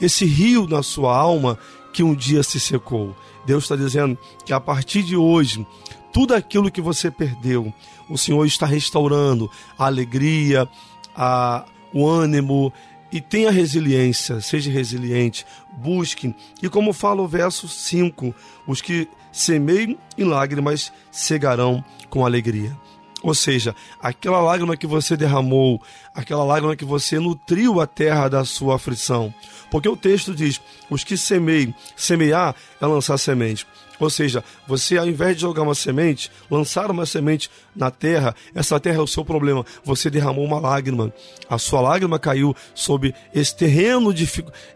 esse 0.00 0.24
rio 0.24 0.66
na 0.66 0.82
sua 0.82 1.16
alma 1.16 1.58
que 1.92 2.02
um 2.02 2.14
dia 2.14 2.42
se 2.42 2.58
secou. 2.58 3.14
Deus 3.44 3.64
está 3.64 3.76
dizendo 3.76 4.16
que 4.44 4.52
a 4.52 4.60
partir 4.60 5.02
de 5.02 5.16
hoje, 5.16 5.66
tudo 6.12 6.34
aquilo 6.34 6.70
que 6.70 6.80
você 6.80 7.10
perdeu, 7.10 7.72
o 8.08 8.16
Senhor 8.16 8.44
está 8.46 8.66
restaurando 8.66 9.50
a 9.78 9.86
alegria, 9.86 10.68
a, 11.16 11.64
o 11.92 12.06
ânimo, 12.06 12.72
e 13.10 13.20
tenha 13.20 13.50
resiliência, 13.50 14.40
seja 14.40 14.70
resiliente, 14.70 15.46
busque. 15.72 16.34
E 16.62 16.68
como 16.68 16.92
fala 16.92 17.22
o 17.22 17.28
verso 17.28 17.68
5, 17.68 18.34
os 18.66 18.80
que 18.80 19.08
semeiam 19.32 19.96
em 20.16 20.24
lágrimas 20.24 20.92
cegarão 21.10 21.84
com 22.10 22.24
alegria. 22.24 22.76
Ou 23.22 23.34
seja, 23.34 23.74
aquela 24.00 24.40
lágrima 24.40 24.76
que 24.76 24.86
você 24.86 25.16
derramou, 25.16 25.82
aquela 26.14 26.44
lágrima 26.44 26.76
que 26.76 26.84
você 26.84 27.18
nutriu 27.18 27.80
a 27.80 27.86
terra 27.86 28.28
da 28.28 28.44
sua 28.44 28.76
aflição. 28.76 29.34
Porque 29.70 29.88
o 29.88 29.96
texto 29.96 30.34
diz: 30.34 30.60
os 30.88 31.02
que 31.02 31.16
semeiem, 31.16 31.74
semear 31.96 32.54
é 32.80 32.86
lançar 32.86 33.18
semente. 33.18 33.66
Ou 33.98 34.08
seja, 34.08 34.44
você 34.66 34.96
ao 34.96 35.08
invés 35.08 35.36
de 35.36 35.42
jogar 35.42 35.62
uma 35.62 35.74
semente, 35.74 36.30
lançar 36.50 36.90
uma 36.90 37.06
semente 37.06 37.50
na 37.74 37.90
terra, 37.90 38.34
essa 38.54 38.78
terra 38.78 38.98
é 38.98 39.02
o 39.02 39.06
seu 39.06 39.24
problema. 39.24 39.64
Você 39.84 40.10
derramou 40.10 40.44
uma 40.44 40.60
lágrima. 40.60 41.12
A 41.48 41.58
sua 41.58 41.80
lágrima 41.80 42.18
caiu 42.18 42.54
sobre 42.74 43.14
esse 43.34 43.56
terreno 43.56 44.12
de, 44.12 44.28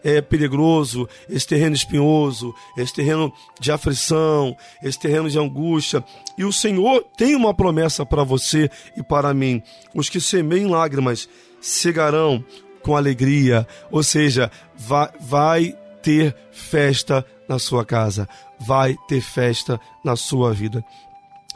é, 0.03 0.21
perigoso, 0.21 1.07
esse 1.29 1.47
terreno 1.47 1.75
espinhoso, 1.75 2.53
esse 2.77 2.93
terreno 2.93 3.31
de 3.59 3.71
aflição, 3.71 4.55
esse 4.83 4.99
terreno 4.99 5.29
de 5.29 5.39
angústia. 5.39 6.03
E 6.37 6.43
o 6.43 6.53
Senhor 6.53 7.05
tem 7.17 7.35
uma 7.35 7.53
promessa 7.53 8.05
para 8.05 8.23
você 8.23 8.69
e 8.97 9.03
para 9.03 9.33
mim. 9.33 9.61
Os 9.93 10.09
que 10.09 10.19
semeiem 10.19 10.67
lágrimas 10.67 11.29
cegarão 11.61 12.43
com 12.81 12.95
alegria. 12.95 13.65
Ou 13.89 14.03
seja, 14.03 14.51
vai, 14.75 15.09
vai 15.19 15.77
ter 16.01 16.35
festa 16.51 17.25
na 17.47 17.59
sua 17.59 17.85
casa, 17.85 18.27
vai 18.59 18.95
ter 19.07 19.21
festa 19.21 19.79
na 20.03 20.15
sua 20.15 20.53
vida. 20.53 20.83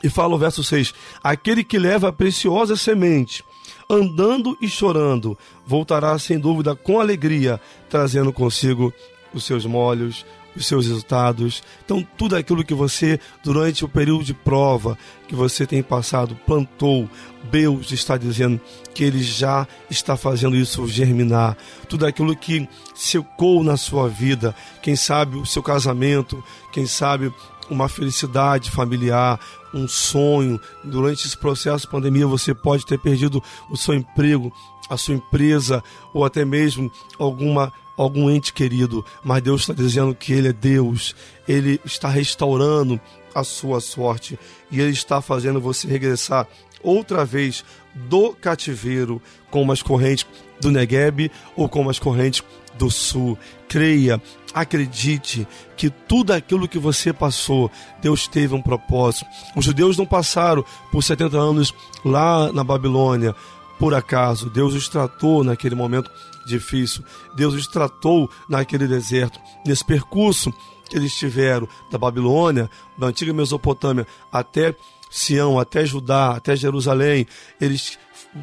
E 0.03 0.09
fala 0.09 0.35
o 0.35 0.37
verso 0.37 0.63
6: 0.63 0.93
Aquele 1.23 1.63
que 1.63 1.79
leva 1.79 2.09
a 2.09 2.13
preciosa 2.13 2.75
semente, 2.75 3.43
andando 3.89 4.57
e 4.61 4.67
chorando, 4.67 5.37
voltará 5.65 6.17
sem 6.19 6.39
dúvida 6.39 6.75
com 6.75 6.99
alegria, 6.99 7.59
trazendo 7.89 8.31
consigo 8.31 8.93
os 9.33 9.43
seus 9.43 9.65
molhos, 9.65 10.25
os 10.57 10.67
seus 10.67 10.87
resultados. 10.87 11.63
Então, 11.83 12.05
tudo 12.17 12.35
aquilo 12.35 12.63
que 12.63 12.73
você, 12.73 13.19
durante 13.43 13.85
o 13.85 13.89
período 13.89 14.23
de 14.23 14.33
prova 14.33 14.97
que 15.27 15.35
você 15.35 15.65
tem 15.65 15.83
passado, 15.83 16.37
plantou, 16.45 17.09
Deus 17.51 17.91
está 17.91 18.17
dizendo 18.17 18.59
que 18.93 19.03
Ele 19.03 19.21
já 19.21 19.67
está 19.89 20.17
fazendo 20.17 20.55
isso 20.55 20.87
germinar. 20.87 21.57
Tudo 21.87 22.05
aquilo 22.05 22.35
que 22.35 22.67
secou 22.95 23.63
na 23.63 23.77
sua 23.77 24.09
vida, 24.09 24.55
quem 24.81 24.95
sabe 24.95 25.37
o 25.37 25.45
seu 25.45 25.63
casamento, 25.63 26.43
quem 26.71 26.85
sabe 26.85 27.31
uma 27.69 27.89
felicidade 27.89 28.71
familiar, 28.71 29.39
um 29.73 29.87
sonho. 29.87 30.59
Durante 30.83 31.25
esse 31.25 31.37
processo 31.37 31.85
de 31.85 31.91
pandemia, 31.91 32.27
você 32.27 32.53
pode 32.53 32.85
ter 32.85 32.97
perdido 32.97 33.41
o 33.69 33.77
seu 33.77 33.93
emprego, 33.93 34.51
a 34.89 34.97
sua 34.97 35.15
empresa 35.15 35.83
ou 36.13 36.23
até 36.23 36.45
mesmo 36.45 36.91
alguma 37.19 37.71
algum 37.97 38.29
ente 38.29 38.53
querido, 38.53 39.03
mas 39.23 39.41
Deus 39.41 39.61
está 39.61 39.73
dizendo 39.73 40.13
que 40.13 40.31
Ele 40.31 40.49
é 40.49 40.53
Deus, 40.53 41.15
Ele 41.47 41.81
está 41.83 42.07
restaurando 42.07 43.01
a 43.33 43.43
sua 43.43 43.81
sorte 43.81 44.39
e 44.71 44.79
Ele 44.79 44.91
está 44.91 45.19
fazendo 45.21 45.59
você 45.59 45.87
regressar 45.87 46.47
outra 46.83 47.25
vez 47.25 47.65
do 47.93 48.33
cativeiro 48.33 49.21
com 49.49 49.69
as 49.71 49.81
correntes 49.81 50.27
do 50.61 50.71
Negueb 50.71 51.31
ou 51.55 51.67
com 51.67 51.89
as 51.89 51.97
correntes 51.97 52.43
do 52.77 52.91
sul. 52.91 53.37
Creia, 53.67 54.21
acredite 54.53 55.47
que 55.75 55.89
tudo 55.89 56.31
aquilo 56.31 56.67
que 56.67 56.79
você 56.79 57.11
passou, 57.11 57.71
Deus 58.01 58.27
teve 58.27 58.53
um 58.53 58.61
propósito. 58.61 59.25
Os 59.55 59.65
judeus 59.65 59.97
não 59.97 60.05
passaram 60.05 60.63
por 60.91 61.03
70 61.03 61.37
anos 61.37 61.73
lá 62.05 62.51
na 62.51 62.63
Babilônia 62.63 63.35
por 63.79 63.93
acaso. 63.93 64.49
Deus 64.49 64.73
os 64.73 64.87
tratou 64.87 65.43
naquele 65.43 65.75
momento 65.75 66.09
difícil. 66.47 67.03
Deus 67.35 67.53
os 67.53 67.67
tratou 67.67 68.29
naquele 68.47 68.87
deserto, 68.87 69.39
nesse 69.65 69.85
percurso 69.85 70.51
que 70.89 70.95
eles 70.95 71.13
tiveram 71.13 71.67
da 71.91 71.97
Babilônia, 71.97 72.69
da 72.97 73.07
antiga 73.07 73.33
Mesopotâmia, 73.33 74.07
até 74.31 74.75
Sião, 75.09 75.59
até 75.59 75.85
Judá, 75.85 76.31
até 76.31 76.55
Jerusalém. 76.55 77.27
Eles 77.59 77.99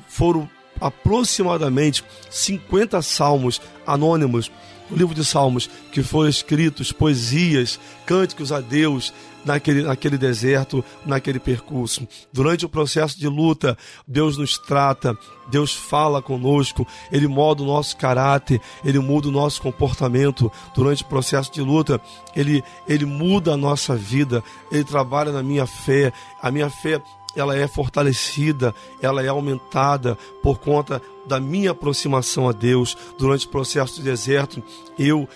foram 0.09 0.49
aproximadamente 0.81 2.05
50 2.31 3.01
salmos 3.03 3.61
anônimos 3.87 4.51
livro 4.97 5.15
de 5.15 5.25
Salmos, 5.25 5.69
que 5.93 6.03
foram 6.03 6.29
escritos, 6.29 6.93
poesias, 6.93 7.79
cânticos 8.07 8.53
a 8.53 8.61
Deus, 8.61 9.13
naquele, 9.45 9.83
naquele 9.83 10.17
deserto, 10.17 10.85
naquele 11.05 11.39
percurso. 11.39 12.07
Durante 12.33 12.65
o 12.65 12.69
processo 12.69 13.19
de 13.19 13.29
luta, 13.29 13.77
Deus 14.07 14.37
nos 14.37 14.59
trata, 14.59 15.17
Deus 15.49 15.75
fala 15.75 16.23
conosco, 16.23 16.87
Ele 17.13 17.29
muda 17.29 17.63
o 17.63 17.67
nosso 17.67 17.97
caráter, 17.97 18.61
Ele 18.85 18.99
muda 18.99 19.29
o 19.29 19.33
nosso 19.33 19.61
comportamento. 19.61 20.51
Durante 20.75 21.03
o 21.03 21.07
processo 21.07 21.53
de 21.53 21.61
luta, 21.61 22.01
Ele, 22.35 22.63
Ele 22.89 23.05
muda 23.05 23.53
a 23.53 23.57
nossa 23.57 23.95
vida, 23.95 24.43
Ele 24.73 24.85
trabalha 24.85 25.33
na 25.33 25.43
minha 25.43 25.67
fé, 25.67 26.13
a 26.43 26.51
minha 26.51 26.71
fé 26.71 27.01
ela 27.37 27.57
é 27.57 27.67
fortalecida, 27.67 28.75
ela 29.01 29.23
é 29.23 29.29
aumentada 29.29 30.17
por 30.43 30.59
conta 30.59 31.01
da 31.27 31.41
minha 31.41 31.71
aproximação 31.71 32.49
a 32.49 32.53
Deus 32.53 32.97
durante 33.19 33.47
o 33.47 33.51
processo 33.51 33.97
do 33.97 34.05
deserto. 34.05 34.63
Eu 34.99 35.29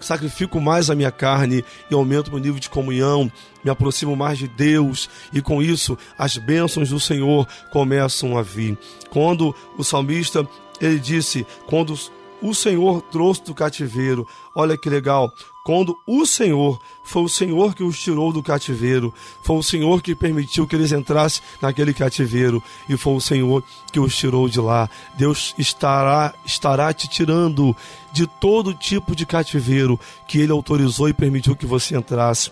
sacrifico 0.00 0.60
mais 0.60 0.90
a 0.90 0.94
minha 0.94 1.10
carne 1.10 1.64
e 1.90 1.94
aumento 1.94 2.30
meu 2.30 2.40
nível 2.40 2.58
de 2.58 2.70
comunhão, 2.70 3.30
me 3.62 3.70
aproximo 3.70 4.16
mais 4.16 4.38
de 4.38 4.48
Deus 4.48 5.10
e 5.32 5.42
com 5.42 5.62
isso 5.62 5.96
as 6.16 6.36
bênçãos 6.36 6.88
do 6.88 6.98
Senhor 6.98 7.46
começam 7.70 8.36
a 8.38 8.42
vir. 8.42 8.78
Quando 9.10 9.54
o 9.76 9.84
salmista 9.84 10.46
ele 10.80 10.98
disse, 10.98 11.46
quando 11.66 11.94
o 12.40 12.54
Senhor 12.54 13.02
trouxe 13.02 13.44
do 13.44 13.54
cativeiro, 13.54 14.26
olha 14.54 14.78
que 14.78 14.88
legal, 14.88 15.30
quando 15.64 15.96
o 16.06 16.24
Senhor, 16.24 16.80
foi 17.04 17.22
o 17.22 17.28
Senhor 17.28 17.74
que 17.74 17.82
os 17.82 17.98
tirou 18.00 18.32
do 18.32 18.42
cativeiro, 18.42 19.12
foi 19.42 19.56
o 19.56 19.62
Senhor 19.62 20.00
que 20.00 20.14
permitiu 20.14 20.66
que 20.66 20.74
eles 20.74 20.92
entrassem 20.92 21.42
naquele 21.60 21.92
cativeiro, 21.92 22.62
e 22.88 22.96
foi 22.96 23.14
o 23.14 23.20
Senhor 23.20 23.62
que 23.92 24.00
os 24.00 24.16
tirou 24.16 24.48
de 24.48 24.60
lá. 24.60 24.88
Deus 25.16 25.54
estará, 25.58 26.34
estará 26.46 26.92
te 26.92 27.08
tirando 27.08 27.76
de 28.12 28.26
todo 28.26 28.74
tipo 28.74 29.14
de 29.14 29.26
cativeiro 29.26 30.00
que 30.26 30.38
Ele 30.38 30.52
autorizou 30.52 31.08
e 31.08 31.14
permitiu 31.14 31.54
que 31.54 31.66
você 31.66 31.96
entrasse. 31.96 32.50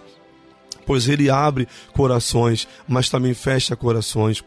Pois 0.86 1.08
Ele 1.08 1.30
abre 1.30 1.68
corações, 1.94 2.68
mas 2.86 3.08
também 3.08 3.34
fecha 3.34 3.76
corações. 3.76 4.44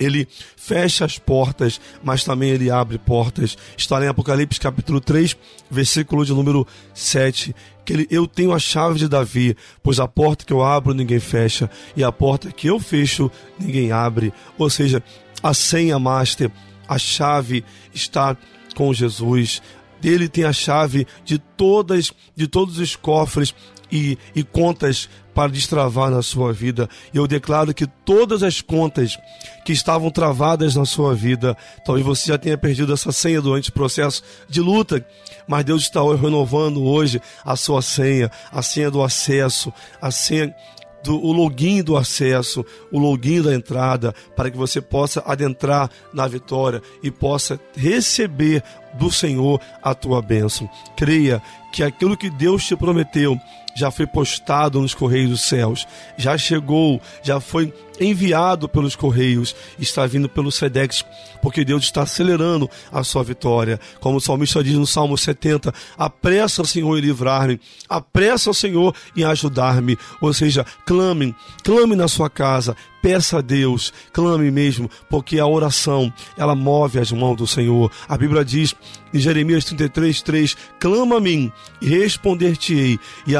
Ele 0.00 0.26
fecha 0.56 1.04
as 1.04 1.18
portas, 1.18 1.80
mas 2.02 2.24
também 2.24 2.50
ele 2.50 2.70
abre 2.70 2.98
portas. 2.98 3.56
Está 3.76 4.02
em 4.02 4.08
Apocalipse 4.08 4.58
capítulo 4.58 5.00
3, 5.00 5.36
versículo 5.70 6.24
de 6.24 6.32
número 6.32 6.66
7, 6.94 7.54
que 7.84 7.92
ele, 7.92 8.08
eu 8.10 8.26
tenho 8.26 8.52
a 8.52 8.58
chave 8.58 8.98
de 8.98 9.08
Davi, 9.08 9.54
pois 9.82 10.00
a 10.00 10.08
porta 10.08 10.44
que 10.44 10.52
eu 10.52 10.64
abro 10.64 10.94
ninguém 10.94 11.20
fecha, 11.20 11.70
e 11.94 12.02
a 12.02 12.10
porta 12.10 12.50
que 12.50 12.68
eu 12.68 12.80
fecho 12.80 13.30
ninguém 13.58 13.92
abre. 13.92 14.32
Ou 14.56 14.70
seja, 14.70 15.02
a 15.42 15.52
senha 15.52 15.98
master, 15.98 16.50
a 16.88 16.98
chave 16.98 17.62
está 17.94 18.36
com 18.74 18.92
Jesus. 18.94 19.60
Ele 20.02 20.28
tem 20.28 20.44
a 20.44 20.52
chave 20.52 21.06
de 21.24 21.38
todas, 21.38 22.10
de 22.34 22.48
todos 22.48 22.78
os 22.78 22.96
cofres 22.96 23.54
e, 23.90 24.18
e 24.34 24.42
contas 24.42 25.08
para 25.34 25.50
destravar 25.50 26.10
na 26.10 26.22
sua 26.22 26.52
vida. 26.52 26.88
Eu 27.14 27.26
declaro 27.26 27.72
que 27.72 27.86
todas 27.86 28.42
as 28.42 28.60
contas 28.60 29.18
que 29.64 29.72
estavam 29.72 30.10
travadas 30.10 30.74
na 30.74 30.84
sua 30.84 31.14
vida, 31.14 31.56
talvez 31.84 32.06
você 32.06 32.28
já 32.28 32.38
tenha 32.38 32.58
perdido 32.58 32.92
essa 32.92 33.12
senha 33.12 33.40
durante 33.40 33.70
o 33.70 33.72
processo 33.72 34.22
de 34.48 34.60
luta, 34.60 35.04
mas 35.46 35.64
Deus 35.64 35.82
está 35.82 36.00
renovando 36.00 36.82
hoje 36.82 37.20
a 37.44 37.56
sua 37.56 37.82
senha, 37.82 38.30
a 38.52 38.62
senha 38.62 38.90
do 38.90 39.02
acesso, 39.02 39.72
a 40.00 40.10
senha 40.10 40.54
do 41.02 41.16
o 41.16 41.32
login 41.32 41.82
do 41.82 41.96
acesso, 41.96 42.64
o 42.92 42.98
login 42.98 43.42
da 43.42 43.54
entrada, 43.54 44.14
para 44.36 44.50
que 44.50 44.56
você 44.56 44.80
possa 44.80 45.22
adentrar 45.26 45.90
na 46.12 46.28
vitória 46.28 46.82
e 47.02 47.10
possa 47.10 47.58
receber 47.74 48.62
do 48.94 49.10
Senhor 49.10 49.60
a 49.82 49.94
tua 49.94 50.20
bênção. 50.20 50.68
Creia 50.96 51.42
que 51.72 51.82
aquilo 51.82 52.16
que 52.16 52.28
Deus 52.30 52.66
te 52.66 52.76
prometeu 52.76 53.38
já 53.80 53.90
foi 53.90 54.06
postado 54.06 54.80
nos 54.80 54.94
correios 54.94 55.30
dos 55.30 55.40
céus, 55.40 55.86
já 56.16 56.36
chegou, 56.38 57.00
já 57.22 57.40
foi 57.40 57.72
enviado 58.00 58.68
pelos 58.68 58.96
correios, 58.96 59.54
está 59.78 60.06
vindo 60.06 60.28
pelo 60.28 60.50
Sedex, 60.50 61.04
porque 61.42 61.64
Deus 61.64 61.84
está 61.84 62.02
acelerando 62.02 62.68
a 62.90 63.04
sua 63.04 63.22
vitória. 63.22 63.78
Como 64.00 64.16
o 64.16 64.20
salmista 64.20 64.64
diz 64.64 64.74
no 64.74 64.86
Salmo 64.86 65.16
70, 65.16 65.72
apressa, 65.98 66.64
Senhor, 66.64 66.96
em 66.96 67.02
livrar-me, 67.02 67.60
apressa, 67.88 68.52
Senhor, 68.54 68.94
em 69.14 69.24
ajudar-me. 69.24 69.98
Ou 70.20 70.32
seja, 70.32 70.64
clame, 70.86 71.34
clame 71.62 71.94
na 71.94 72.08
sua 72.08 72.30
casa, 72.30 72.74
peça 73.02 73.38
a 73.38 73.40
Deus, 73.40 73.92
clame 74.12 74.50
mesmo, 74.50 74.90
porque 75.08 75.38
a 75.38 75.46
oração, 75.46 76.12
ela 76.36 76.54
move 76.54 76.98
as 76.98 77.12
mãos 77.12 77.36
do 77.36 77.46
Senhor. 77.46 77.90
A 78.08 78.16
Bíblia 78.16 78.44
diz 78.44 78.74
em 79.12 79.18
Jeremias 79.18 79.64
33, 79.64 80.22
3, 80.22 80.56
clama 80.78 81.16
a 81.16 81.20
mim 81.20 81.50
e 81.80 81.88
responder-te-ei 81.88 82.98
e, 83.26 83.32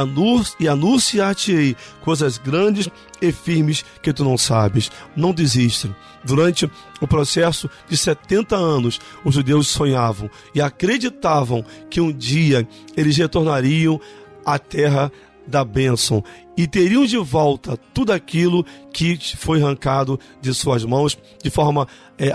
e 0.60 0.68
anunciar-te-ei 0.68 1.76
coisas 2.02 2.38
grandes 2.38 2.88
e 3.20 3.32
firmes 3.32 3.84
que 4.02 4.12
tu 4.12 4.24
não 4.24 4.36
sabes. 4.36 4.90
Não 5.16 5.32
desista. 5.32 5.94
Durante 6.24 6.70
o 7.00 7.06
processo 7.06 7.68
de 7.88 7.96
70 7.96 8.56
anos, 8.56 9.00
os 9.24 9.34
judeus 9.34 9.68
sonhavam 9.68 10.30
e 10.54 10.60
acreditavam 10.60 11.64
que 11.88 12.00
um 12.00 12.12
dia 12.12 12.66
eles 12.96 13.16
retornariam 13.16 14.00
à 14.44 14.58
terra 14.58 15.10
da 15.46 15.64
bênção 15.64 16.22
e 16.56 16.66
teriam 16.66 17.04
de 17.04 17.16
volta 17.16 17.76
tudo 17.92 18.12
aquilo 18.12 18.64
que 18.92 19.18
foi 19.36 19.60
arrancado 19.60 20.18
de 20.40 20.52
suas 20.54 20.84
mãos 20.84 21.18
de 21.42 21.50
forma, 21.50 21.88
é, 22.18 22.30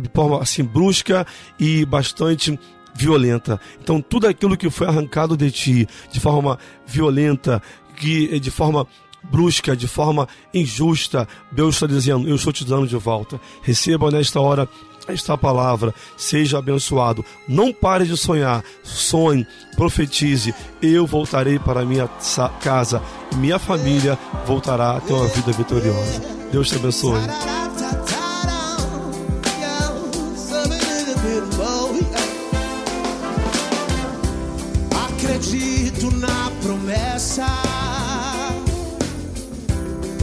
de 0.00 0.10
forma 0.12 0.42
assim 0.42 0.64
brusca 0.64 1.26
e 1.58 1.84
bastante 1.84 2.58
violenta. 2.94 3.60
Então 3.80 4.00
tudo 4.00 4.26
aquilo 4.26 4.56
que 4.56 4.70
foi 4.70 4.86
arrancado 4.86 5.36
de 5.36 5.50
ti 5.50 5.88
de 6.10 6.18
forma 6.18 6.58
violenta, 6.86 7.62
que 7.96 8.38
de 8.40 8.50
forma 8.50 8.86
brusca, 9.22 9.76
de 9.76 9.86
forma 9.88 10.28
injusta, 10.52 11.26
Deus 11.50 11.76
está 11.76 11.86
dizendo: 11.86 12.28
Eu 12.28 12.36
estou 12.36 12.52
te 12.52 12.64
dando 12.64 12.86
de 12.86 12.96
volta. 12.96 13.40
Receba 13.62 14.10
nesta 14.10 14.40
hora 14.40 14.68
esta 15.08 15.36
palavra, 15.36 15.94
seja 16.16 16.58
abençoado. 16.58 17.24
Não 17.48 17.72
pare 17.72 18.04
de 18.04 18.16
sonhar, 18.16 18.62
sonhe, 18.82 19.46
profetize. 19.76 20.54
Eu 20.80 21.06
voltarei 21.06 21.58
para 21.58 21.84
minha 21.84 22.08
casa, 22.60 23.02
minha 23.36 23.58
família 23.58 24.18
voltará 24.46 24.96
a 24.96 25.00
ter 25.00 25.12
uma 25.12 25.26
vida 25.28 25.52
vitoriosa. 25.52 26.20
Deus 26.52 26.68
te 26.68 26.76
abençoe. 26.76 27.20
Acredito 34.90 36.10
na 36.16 36.50
promessa, 36.62 37.46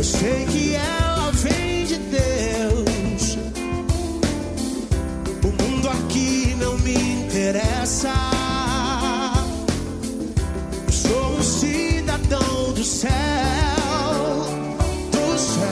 sei 0.08 0.46
que 0.46 0.74
ela 0.74 1.32
vem 1.34 1.86
de 1.86 1.98
Deus. 1.98 3.38
O 5.44 5.48
mundo 5.62 5.90
aqui 5.90 6.56
não 6.60 6.78
me 6.80 6.94
interessa. 6.94 8.14
Eu 10.88 10.94
sou 10.94 11.38
um 11.38 11.44
cidadão 11.44 12.74
do 12.74 12.84
céu, 12.84 13.12
do 15.12 15.38
céu. 15.38 15.68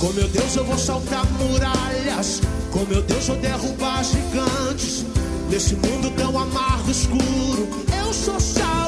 Com 0.00 0.12
meu 0.12 0.28
Deus 0.28 0.56
eu 0.56 0.64
vou 0.64 0.78
saltar 0.78 1.24
muralhas. 1.38 2.40
Com 2.72 2.84
meu 2.86 3.02
Deus 3.02 3.28
eu 3.28 3.36
derrubar 3.36 4.02
gigantes. 4.02 5.04
Nesse 5.48 5.74
mundo 5.76 6.10
tão 6.16 6.36
amargo, 6.36 6.90
escuro, 6.90 7.68
eu 8.00 8.12
sou 8.12 8.40
sal 8.40 8.81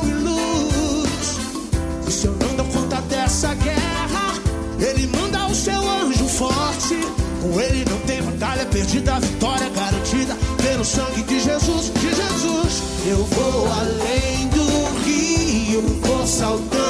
ele 7.61 7.85
não 7.89 7.99
tem 8.01 8.23
batalha 8.23 8.67
perdida, 8.67 9.21
vitória 9.21 9.69
garantida 9.71 10.37
pelo 10.63 10.85
sangue 10.85 11.23
de 11.23 11.41
Jesus, 11.41 11.93
de 11.95 12.09
Jesus. 12.09 12.83
Eu 13.07 13.25
vou 13.25 13.73
além 13.73 14.49
do 14.49 15.05
rio, 15.05 15.83
vou 16.03 16.27
saltando 16.27 16.84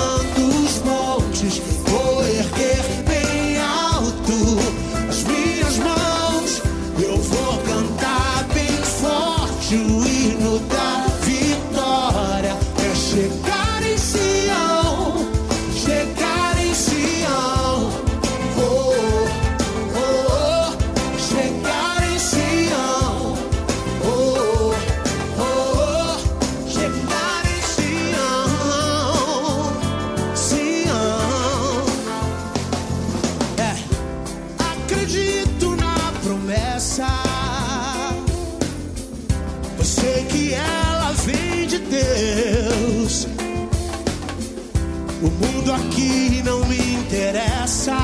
não 46.45 46.65
me 46.67 46.77
interessa. 46.95 47.97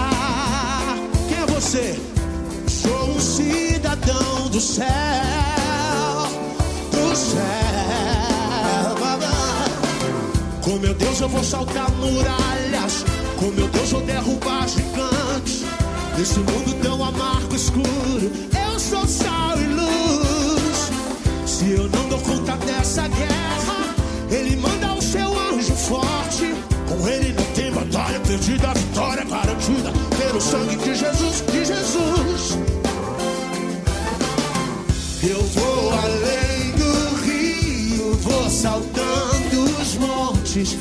Quem 1.28 1.38
é 1.38 1.46
você? 1.46 2.00
Sou 2.66 3.10
um 3.10 3.20
cidadão 3.20 4.48
do 4.50 4.60
céu, 4.60 4.86
do 6.90 7.16
céu. 7.16 7.40
Com 10.62 10.78
meu 10.78 10.94
Deus 10.94 11.20
eu 11.20 11.28
vou 11.28 11.44
saltar 11.44 11.90
muralhas. 11.92 13.04
Com 13.38 13.46
meu 13.46 13.68
Deus 13.68 13.92
eu 13.92 14.00
derrubar 14.02 14.66
gigantes. 14.68 15.64
Nesse 16.16 16.38
mundo 16.38 16.80
tão 16.82 17.02
amargo, 17.04 17.54
escuro, 17.54 18.30
eu 18.68 18.78
sou 18.78 19.06
sal 19.06 19.58
e 19.58 19.66
luz. 19.66 20.90
Se 21.46 21.70
eu 21.70 21.88
não 21.88 22.08
dou 22.08 22.18
conta 22.20 22.56
dessa 22.58 23.08
guerra, 23.08 23.94
ele 24.30 24.56
manda 24.56 24.89
batalha 28.00 28.20
perdida, 28.20 28.70
a 28.70 28.74
vitória 28.74 29.24
garantida 29.24 29.92
pelo 30.18 30.40
sangue 30.40 30.76
de 30.76 30.94
Jesus, 30.94 31.44
de 31.52 31.64
Jesus. 31.64 32.58
Eu 35.22 35.42
vou 35.42 35.92
além 35.92 36.70
do 36.72 37.16
rio, 37.22 38.14
vou 38.14 38.48
saltando 38.48 39.64
os 39.80 39.94
montes, 39.96 40.76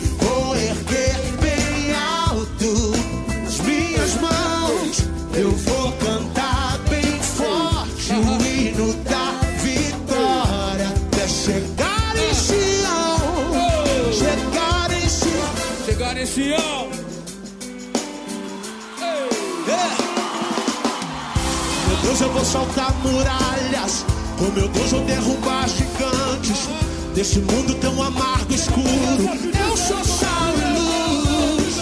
Deus, 22.09 22.21
eu 22.21 22.29
vou 22.31 22.43
saltar 22.43 22.91
muralhas. 23.03 24.03
Com 24.39 24.45
meu 24.45 24.67
Deus, 24.67 24.91
eu 24.91 25.01
derrubar 25.01 25.69
gigantes. 25.69 26.67
Desse 27.13 27.37
mundo 27.37 27.75
tão 27.75 28.01
amargo, 28.01 28.51
escuro. 28.51 29.29
Eu 29.69 29.77
sou 29.77 30.03
sal 30.03 30.53
e 30.57 30.79
luz. 30.79 31.75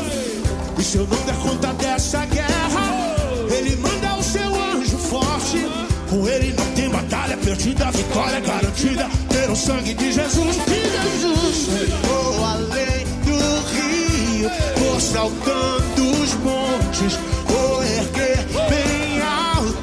E 0.78 0.84
se 0.84 0.98
eu 0.98 1.08
não 1.08 1.18
der 1.22 1.36
conta 1.36 1.72
dessa 1.76 2.26
guerra, 2.26 3.16
ele 3.50 3.78
manda 3.78 4.16
o 4.16 4.22
seu 4.24 4.54
anjo 4.74 4.98
forte. 4.98 5.66
Com 6.10 6.28
ele 6.28 6.54
não 6.58 6.66
tem 6.74 6.90
batalha 6.90 7.38
perdida, 7.38 7.90
vitória 7.92 8.42
garantida 8.42 9.10
pelo 9.30 9.56
sangue 9.56 9.94
de 9.94 10.12
Jesus. 10.12 10.58
De 10.58 11.22
Jesus. 11.22 11.68
Vou 12.04 12.46
além 12.46 13.06
do 13.24 13.40
rio, 13.72 14.52
vou 14.78 15.00
saltando 15.00 16.22
os 16.22 16.34
montes, 16.34 17.18
vou 17.48 17.87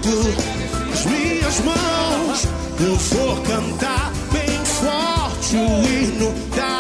alto 0.04 0.92
as 0.92 1.06
minhas 1.06 1.60
mãos. 1.60 2.48
Eu 2.80 2.96
vou 2.96 3.36
cantar 3.42 4.12
bem 4.32 4.64
forte 4.64 5.56
o 5.56 5.82
hino 5.88 6.32
da 6.54 6.73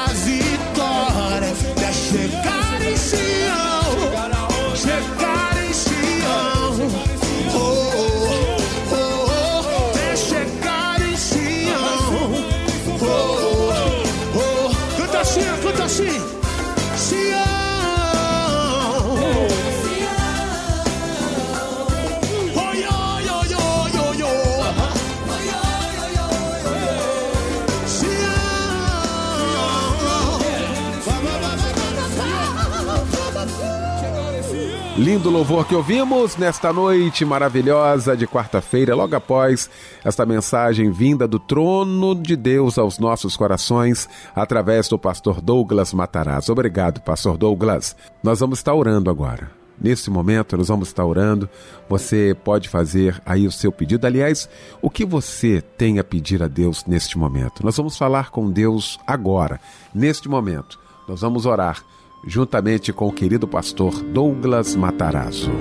Lindo 35.14 35.30
louvor 35.30 35.64
que 35.64 35.76
ouvimos 35.76 36.36
nesta 36.36 36.72
noite 36.72 37.24
maravilhosa 37.24 38.16
de 38.16 38.26
quarta-feira, 38.26 38.96
logo 38.96 39.14
após 39.14 39.70
esta 40.04 40.26
mensagem 40.26 40.90
vinda 40.90 41.28
do 41.28 41.38
trono 41.38 42.16
de 42.16 42.34
Deus 42.34 42.78
aos 42.78 42.98
nossos 42.98 43.36
corações, 43.36 44.08
através 44.34 44.88
do 44.88 44.98
pastor 44.98 45.40
Douglas 45.40 45.94
Matarazzo. 45.94 46.50
Obrigado, 46.50 47.00
pastor 47.00 47.36
Douglas. 47.36 47.94
Nós 48.24 48.40
vamos 48.40 48.58
estar 48.58 48.74
orando 48.74 49.08
agora. 49.08 49.52
Nesse 49.80 50.10
momento, 50.10 50.56
nós 50.56 50.66
vamos 50.66 50.88
estar 50.88 51.04
orando. 51.04 51.48
Você 51.88 52.36
pode 52.42 52.68
fazer 52.68 53.22
aí 53.24 53.46
o 53.46 53.52
seu 53.52 53.70
pedido. 53.70 54.08
Aliás, 54.08 54.50
o 54.82 54.90
que 54.90 55.04
você 55.04 55.62
tem 55.78 56.00
a 56.00 56.04
pedir 56.04 56.42
a 56.42 56.48
Deus 56.48 56.84
neste 56.86 57.16
momento? 57.16 57.64
Nós 57.64 57.76
vamos 57.76 57.96
falar 57.96 58.30
com 58.30 58.50
Deus 58.50 58.98
agora, 59.06 59.60
neste 59.94 60.28
momento. 60.28 60.76
Nós 61.06 61.20
vamos 61.20 61.46
orar 61.46 61.84
juntamente 62.26 62.92
com 62.92 63.08
o 63.08 63.12
querido 63.12 63.46
pastor 63.46 64.02
Douglas 64.02 64.74
Matarazzo. 64.74 65.52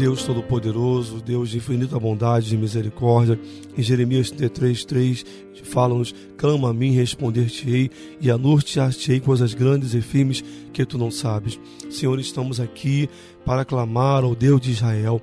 Deus 0.00 0.24
Todo-Poderoso, 0.24 1.20
Deus 1.20 1.50
de 1.50 1.58
infinita 1.58 1.98
bondade 1.98 2.54
e 2.54 2.56
misericórdia. 2.56 3.38
Em 3.76 3.82
Jeremias 3.82 4.30
33, 4.30 4.84
3, 4.86 5.26
fala-nos: 5.62 6.14
Clama 6.38 6.70
a 6.70 6.72
mim, 6.72 6.92
responder-te-ei, 6.92 7.90
e 8.18 8.30
anunciar-te-ei 8.30 9.20
coisas 9.20 9.52
grandes 9.52 9.92
e 9.92 10.00
firmes 10.00 10.42
que 10.72 10.86
tu 10.86 10.96
não 10.96 11.10
sabes. 11.10 11.60
Senhor, 11.90 12.18
estamos 12.18 12.58
aqui 12.58 13.10
para 13.44 13.62
clamar 13.62 14.24
ao 14.24 14.34
Deus 14.34 14.60
de 14.62 14.70
Israel 14.70 15.20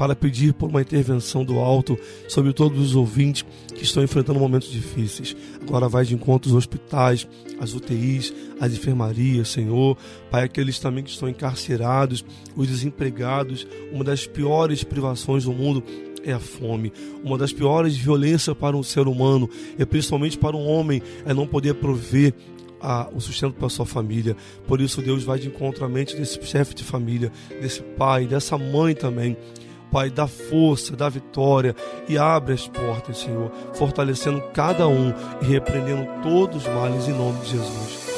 para 0.00 0.16
pedir 0.16 0.54
por 0.54 0.70
uma 0.70 0.80
intervenção 0.80 1.44
do 1.44 1.58
alto 1.58 1.94
sobre 2.26 2.54
todos 2.54 2.80
os 2.80 2.96
ouvintes 2.96 3.44
que 3.74 3.82
estão 3.84 4.02
enfrentando 4.02 4.40
momentos 4.40 4.72
difíceis. 4.72 5.36
Agora 5.60 5.90
vai 5.90 6.06
de 6.06 6.14
encontro 6.14 6.50
aos 6.50 6.56
hospitais, 6.56 7.28
as 7.60 7.74
UTIs, 7.74 8.32
as 8.58 8.72
enfermarias, 8.72 9.50
Senhor. 9.50 9.98
Pai, 10.30 10.44
aqueles 10.44 10.78
também 10.78 11.04
que 11.04 11.10
estão 11.10 11.28
encarcerados, 11.28 12.24
os 12.56 12.66
desempregados, 12.66 13.66
uma 13.92 14.02
das 14.02 14.26
piores 14.26 14.82
privações 14.82 15.44
do 15.44 15.52
mundo 15.52 15.84
é 16.24 16.32
a 16.32 16.40
fome. 16.40 16.94
Uma 17.22 17.36
das 17.36 17.52
piores 17.52 17.94
violências 17.94 18.56
para 18.56 18.74
um 18.74 18.82
ser 18.82 19.06
humano, 19.06 19.50
e 19.78 19.84
principalmente 19.84 20.38
para 20.38 20.56
um 20.56 20.66
homem, 20.66 21.02
é 21.26 21.34
não 21.34 21.46
poder 21.46 21.74
prover 21.74 22.32
a, 22.80 23.06
o 23.12 23.20
sustento 23.20 23.52
para 23.52 23.66
a 23.66 23.70
sua 23.70 23.84
família. 23.84 24.34
Por 24.66 24.80
isso, 24.80 25.02
Deus 25.02 25.22
vai 25.24 25.38
de 25.38 25.48
encontro 25.48 25.84
à 25.84 25.88
mente 25.90 26.16
desse 26.16 26.42
chefe 26.42 26.74
de 26.74 26.84
família, 26.84 27.30
desse 27.60 27.82
pai, 27.82 28.26
dessa 28.26 28.56
mãe 28.56 28.94
também. 28.94 29.36
Pai, 29.90 30.08
dá 30.08 30.26
força, 30.26 30.96
dá 30.96 31.08
vitória 31.08 31.74
e 32.08 32.16
abre 32.16 32.54
as 32.54 32.68
portas, 32.68 33.18
Senhor, 33.18 33.50
fortalecendo 33.74 34.40
cada 34.54 34.86
um 34.86 35.12
e 35.42 35.44
repreendendo 35.44 36.06
todos 36.22 36.64
os 36.64 36.72
males 36.72 37.08
em 37.08 37.12
nome 37.12 37.40
de 37.40 37.50
Jesus. 37.50 38.10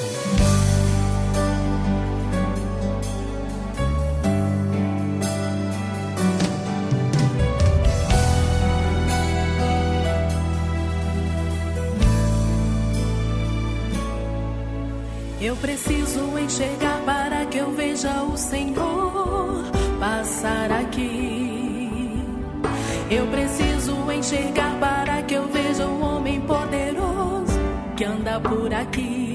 Eu 15.40 15.56
preciso 15.56 16.38
enxergar 16.38 17.00
para 17.04 17.46
que 17.46 17.58
eu 17.58 17.72
veja 17.72 18.22
o 18.22 18.36
Senhor 18.36 19.64
passar 19.98 20.70
aqui. 20.70 21.41
Eu 23.14 23.26
preciso 23.26 24.10
enxergar 24.10 24.74
para 24.80 25.22
que 25.24 25.34
eu 25.34 25.46
veja 25.48 25.86
um 25.86 26.02
homem 26.02 26.40
poderoso 26.40 27.60
que 27.94 28.04
anda 28.04 28.40
por 28.40 28.72
aqui. 28.72 29.31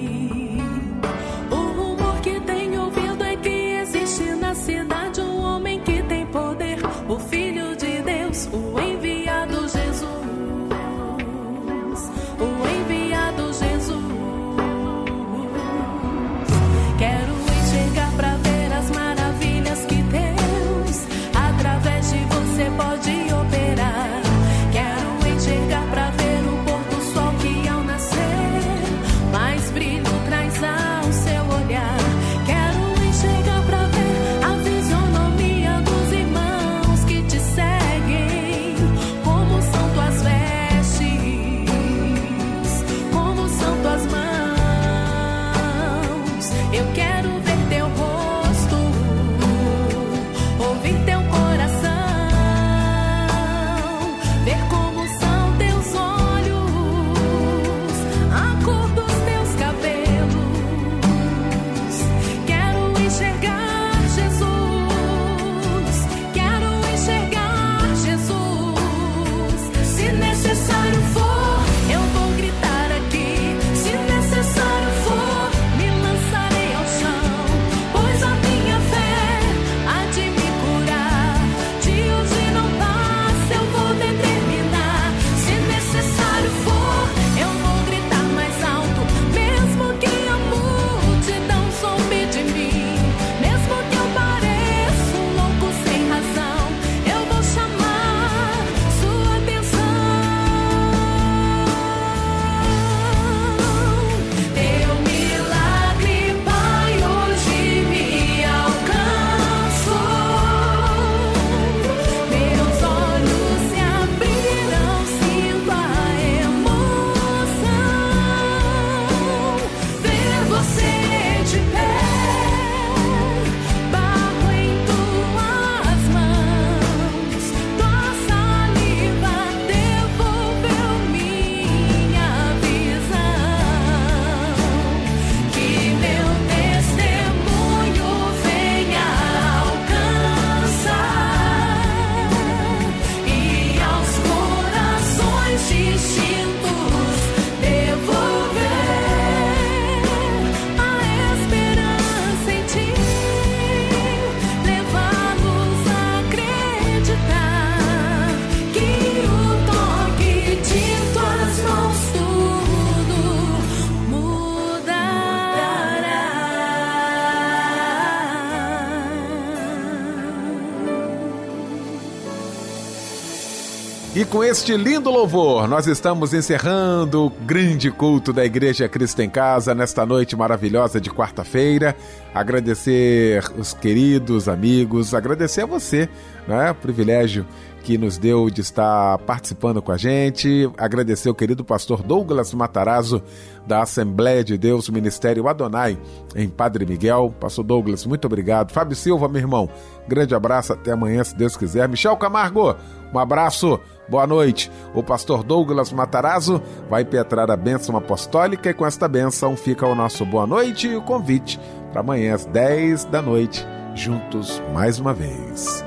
Este 174.57 174.75
lindo 174.75 175.11
louvor, 175.11 175.67
nós 175.67 175.85
estamos 175.85 176.33
encerrando 176.33 177.27
o 177.27 177.29
grande 177.29 177.91
culto 177.91 178.33
da 178.33 178.43
Igreja 178.43 178.89
Cristo 178.89 179.21
em 179.21 179.29
Casa 179.29 179.75
nesta 179.75 180.03
noite 180.03 180.35
maravilhosa 180.35 180.99
de 180.99 181.11
quarta-feira. 181.11 181.95
Agradecer 182.33 183.43
os 183.55 183.75
queridos 183.75 184.49
amigos, 184.49 185.13
agradecer 185.13 185.61
a 185.61 185.65
você, 185.67 186.09
né? 186.47 186.71
O 186.71 186.75
privilégio 186.75 187.45
que 187.83 187.99
nos 187.99 188.17
deu 188.17 188.49
de 188.49 188.61
estar 188.61 189.19
participando 189.19 189.79
com 189.79 189.91
a 189.91 189.97
gente. 189.97 190.69
Agradecer 190.75 191.29
o 191.29 191.35
querido 191.35 191.63
pastor 191.63 192.01
Douglas 192.01 192.51
Matarazzo, 192.51 193.21
da 193.67 193.83
Assembleia 193.83 194.43
de 194.43 194.57
Deus, 194.57 194.89
Ministério 194.89 195.47
Adonai, 195.47 195.99
em 196.35 196.49
Padre 196.49 196.83
Miguel. 196.83 197.31
Pastor 197.39 197.63
Douglas, 197.63 198.07
muito 198.07 198.25
obrigado. 198.25 198.71
Fábio 198.71 198.95
Silva, 198.95 199.29
meu 199.29 199.39
irmão, 199.39 199.69
grande 200.07 200.33
abraço. 200.33 200.73
Até 200.73 200.93
amanhã, 200.93 201.23
se 201.23 201.35
Deus 201.35 201.55
quiser. 201.55 201.87
Michel 201.87 202.17
Camargo, 202.17 202.75
um 203.13 203.19
abraço. 203.19 203.79
Boa 204.09 204.25
noite. 204.25 204.71
O 204.93 205.03
pastor 205.03 205.43
Douglas 205.43 205.91
Matarazzo 205.91 206.61
vai 206.89 207.03
petrar 207.03 207.51
a 207.51 207.57
bênção 207.57 207.97
apostólica 207.97 208.69
e 208.69 208.73
com 208.73 208.85
esta 208.85 209.07
bênção 209.07 209.57
fica 209.57 209.85
o 209.85 209.93
nosso 209.93 210.25
boa 210.25 210.47
noite 210.47 210.87
e 210.87 210.95
o 210.95 211.01
convite 211.01 211.59
para 211.91 211.99
amanhã 211.99 212.33
às 212.33 212.45
10 212.45 213.05
da 213.05 213.21
noite, 213.21 213.65
juntos 213.93 214.61
mais 214.73 214.97
uma 214.97 215.13
vez. 215.13 215.83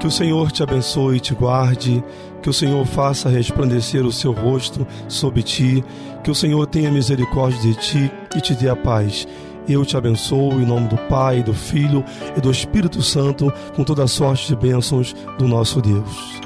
Que 0.00 0.06
o 0.06 0.10
Senhor 0.10 0.50
te 0.50 0.62
abençoe 0.62 1.18
e 1.18 1.20
te 1.20 1.34
guarde, 1.34 2.02
que 2.42 2.48
o 2.50 2.52
Senhor 2.52 2.84
faça 2.86 3.28
resplandecer 3.28 4.04
o 4.04 4.10
seu 4.10 4.32
rosto 4.32 4.86
sobre 5.06 5.42
ti, 5.42 5.84
que 6.24 6.30
o 6.30 6.34
Senhor 6.34 6.66
tenha 6.66 6.90
misericórdia 6.90 7.60
de 7.60 7.74
ti 7.74 8.12
e 8.34 8.40
te 8.40 8.54
dê 8.54 8.68
a 8.68 8.74
paz. 8.74 9.28
Eu 9.68 9.84
te 9.84 9.96
abençoo 9.96 10.60
em 10.60 10.66
nome 10.66 10.88
do 10.88 10.96
Pai, 11.08 11.42
do 11.42 11.54
Filho 11.54 12.04
e 12.36 12.40
do 12.40 12.50
Espírito 12.50 13.00
Santo, 13.02 13.52
com 13.74 13.84
toda 13.84 14.04
a 14.04 14.08
sorte 14.08 14.48
de 14.48 14.56
bênçãos 14.56 15.14
do 15.38 15.46
nosso 15.46 15.80
Deus. 15.80 16.40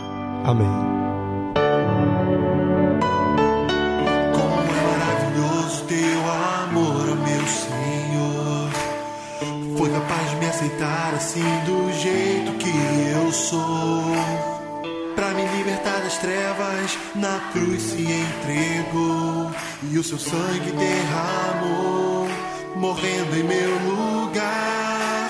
Amém. 0.45 0.67
Como 4.33 4.63
é 4.63 4.83
maravilhoso 4.83 5.85
teu 5.89 6.21
amor, 6.65 7.07
meu 7.17 7.47
Senhor. 7.47 8.71
Foi 9.79 9.91
capaz 9.91 10.31
de 10.31 10.37
me 10.37 10.47
aceitar 10.47 11.15
assim 11.15 11.43
do 11.65 11.93
jeito 11.93 12.53
que 12.59 12.71
eu 13.13 13.33
sou. 13.33 14.15
Pra 15.17 15.31
me 15.31 15.47
libertar 15.57 16.01
das 16.03 16.19
trevas, 16.19 16.99
na 17.15 17.41
cruz 17.53 17.83
se 17.83 18.03
entregou. 18.03 19.51
E 19.91 19.99
o 19.99 20.05
seu 20.05 20.19
sangue 20.19 20.73
derramou, 20.73 22.26
morrendo 22.77 23.37
em 23.37 23.43
meu 23.43 23.71
lugar. 23.91 25.29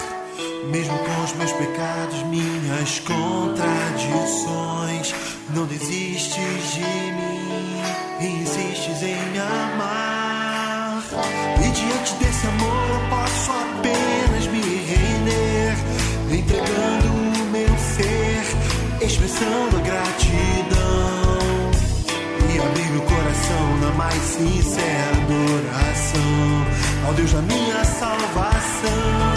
Mesmo 0.71 0.99
com 0.99 1.25
os 1.25 1.33
meus 1.35 1.53
pecados, 1.53 2.23
minhas 2.25 2.99
contradições, 3.01 5.15
não 5.55 5.65
desistes 5.67 6.75
de 6.75 6.81
mim 6.81 7.47
insistes 8.21 9.03
em 9.03 9.17
me 9.31 9.39
amar. 9.39 11.03
E 11.59 11.71
diante 11.71 12.15
desse 12.15 12.47
amor 12.47 12.91
eu 12.91 13.01
posso 13.11 13.53
apenas 13.53 14.47
me 14.49 14.61
render, 14.61 15.77
entregando 16.31 17.09
o 17.09 17.45
meu 17.51 17.79
ser, 17.79 18.43
expressando 19.05 19.77
a 19.77 19.81
gratidão 19.81 21.16
meu 22.97 23.05
coração 23.05 23.77
na 23.83 23.91
mais 23.93 24.23
sincera 24.23 25.17
adoração 25.17 27.07
ao 27.07 27.13
Deus 27.13 27.33
da 27.33 27.43
minha 27.43 27.85
salvação. 27.85 29.36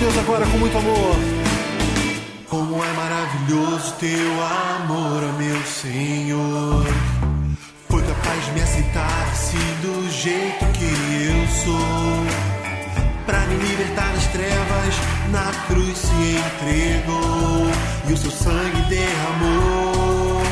Deus 0.00 0.16
agora 0.18 0.46
com 0.46 0.58
muito 0.58 0.78
amor. 0.78 1.16
Como 2.48 2.84
é 2.84 2.92
maravilhoso 2.92 3.94
teu 3.98 4.44
amor, 4.80 5.22
meu 5.36 5.60
Senhor. 5.64 6.86
Foi 7.88 8.02
capaz 8.02 8.44
de 8.46 8.52
me 8.52 8.62
aceitar 8.62 9.28
assim 9.32 9.58
do 9.82 10.08
jeito 10.12 10.64
que 10.66 10.84
eu 10.84 11.48
sou. 11.64 12.26
Pra 13.26 13.40
me 13.46 13.56
libertar 13.56 14.12
das 14.12 14.26
trevas, 14.28 14.94
na 15.32 15.52
cruz 15.66 15.98
se 15.98 16.36
entregou. 16.36 17.66
E 18.08 18.12
o 18.12 18.16
seu 18.16 18.30
sangue 18.30 18.82
derramou, 18.88 20.42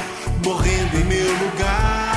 morrendo 0.45 0.99
em 0.99 1.05
meu 1.05 1.33
lugar. 1.47 2.16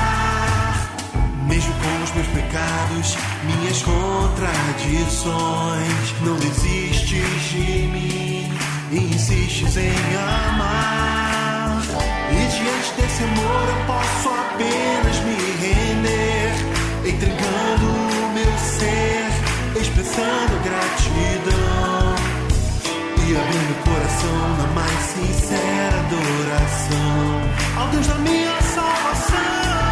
Mesmo 1.60 1.74
com 1.74 1.92
os 2.02 2.10
meus 2.12 2.26
pecados, 2.28 3.18
minhas 3.44 3.82
contradições, 3.82 6.14
não 6.22 6.36
desistes 6.36 7.50
de 7.50 7.86
mim 7.86 8.50
insistes 8.90 9.76
em 9.76 9.92
amar. 10.16 11.82
E 12.30 12.46
diante 12.46 12.94
desse 12.96 13.24
amor 13.24 13.68
eu 13.68 13.76
posso 13.86 14.30
apenas 14.30 15.20
me 15.20 15.36
render, 15.60 16.54
entregando 17.04 17.84
o 17.84 18.32
meu 18.32 18.56
ser, 18.56 19.28
expressando 19.78 20.58
gratidão 20.64 22.14
e 23.18 23.36
abrindo 23.36 23.72
o 23.72 23.74
coração 23.84 24.56
na 24.56 24.66
mais 24.68 24.98
sincera 25.12 26.00
adoração 26.06 27.42
ao 27.76 27.86
Deus 27.88 28.06
da 28.06 28.14
minha 28.14 28.62
salvação. 28.62 29.89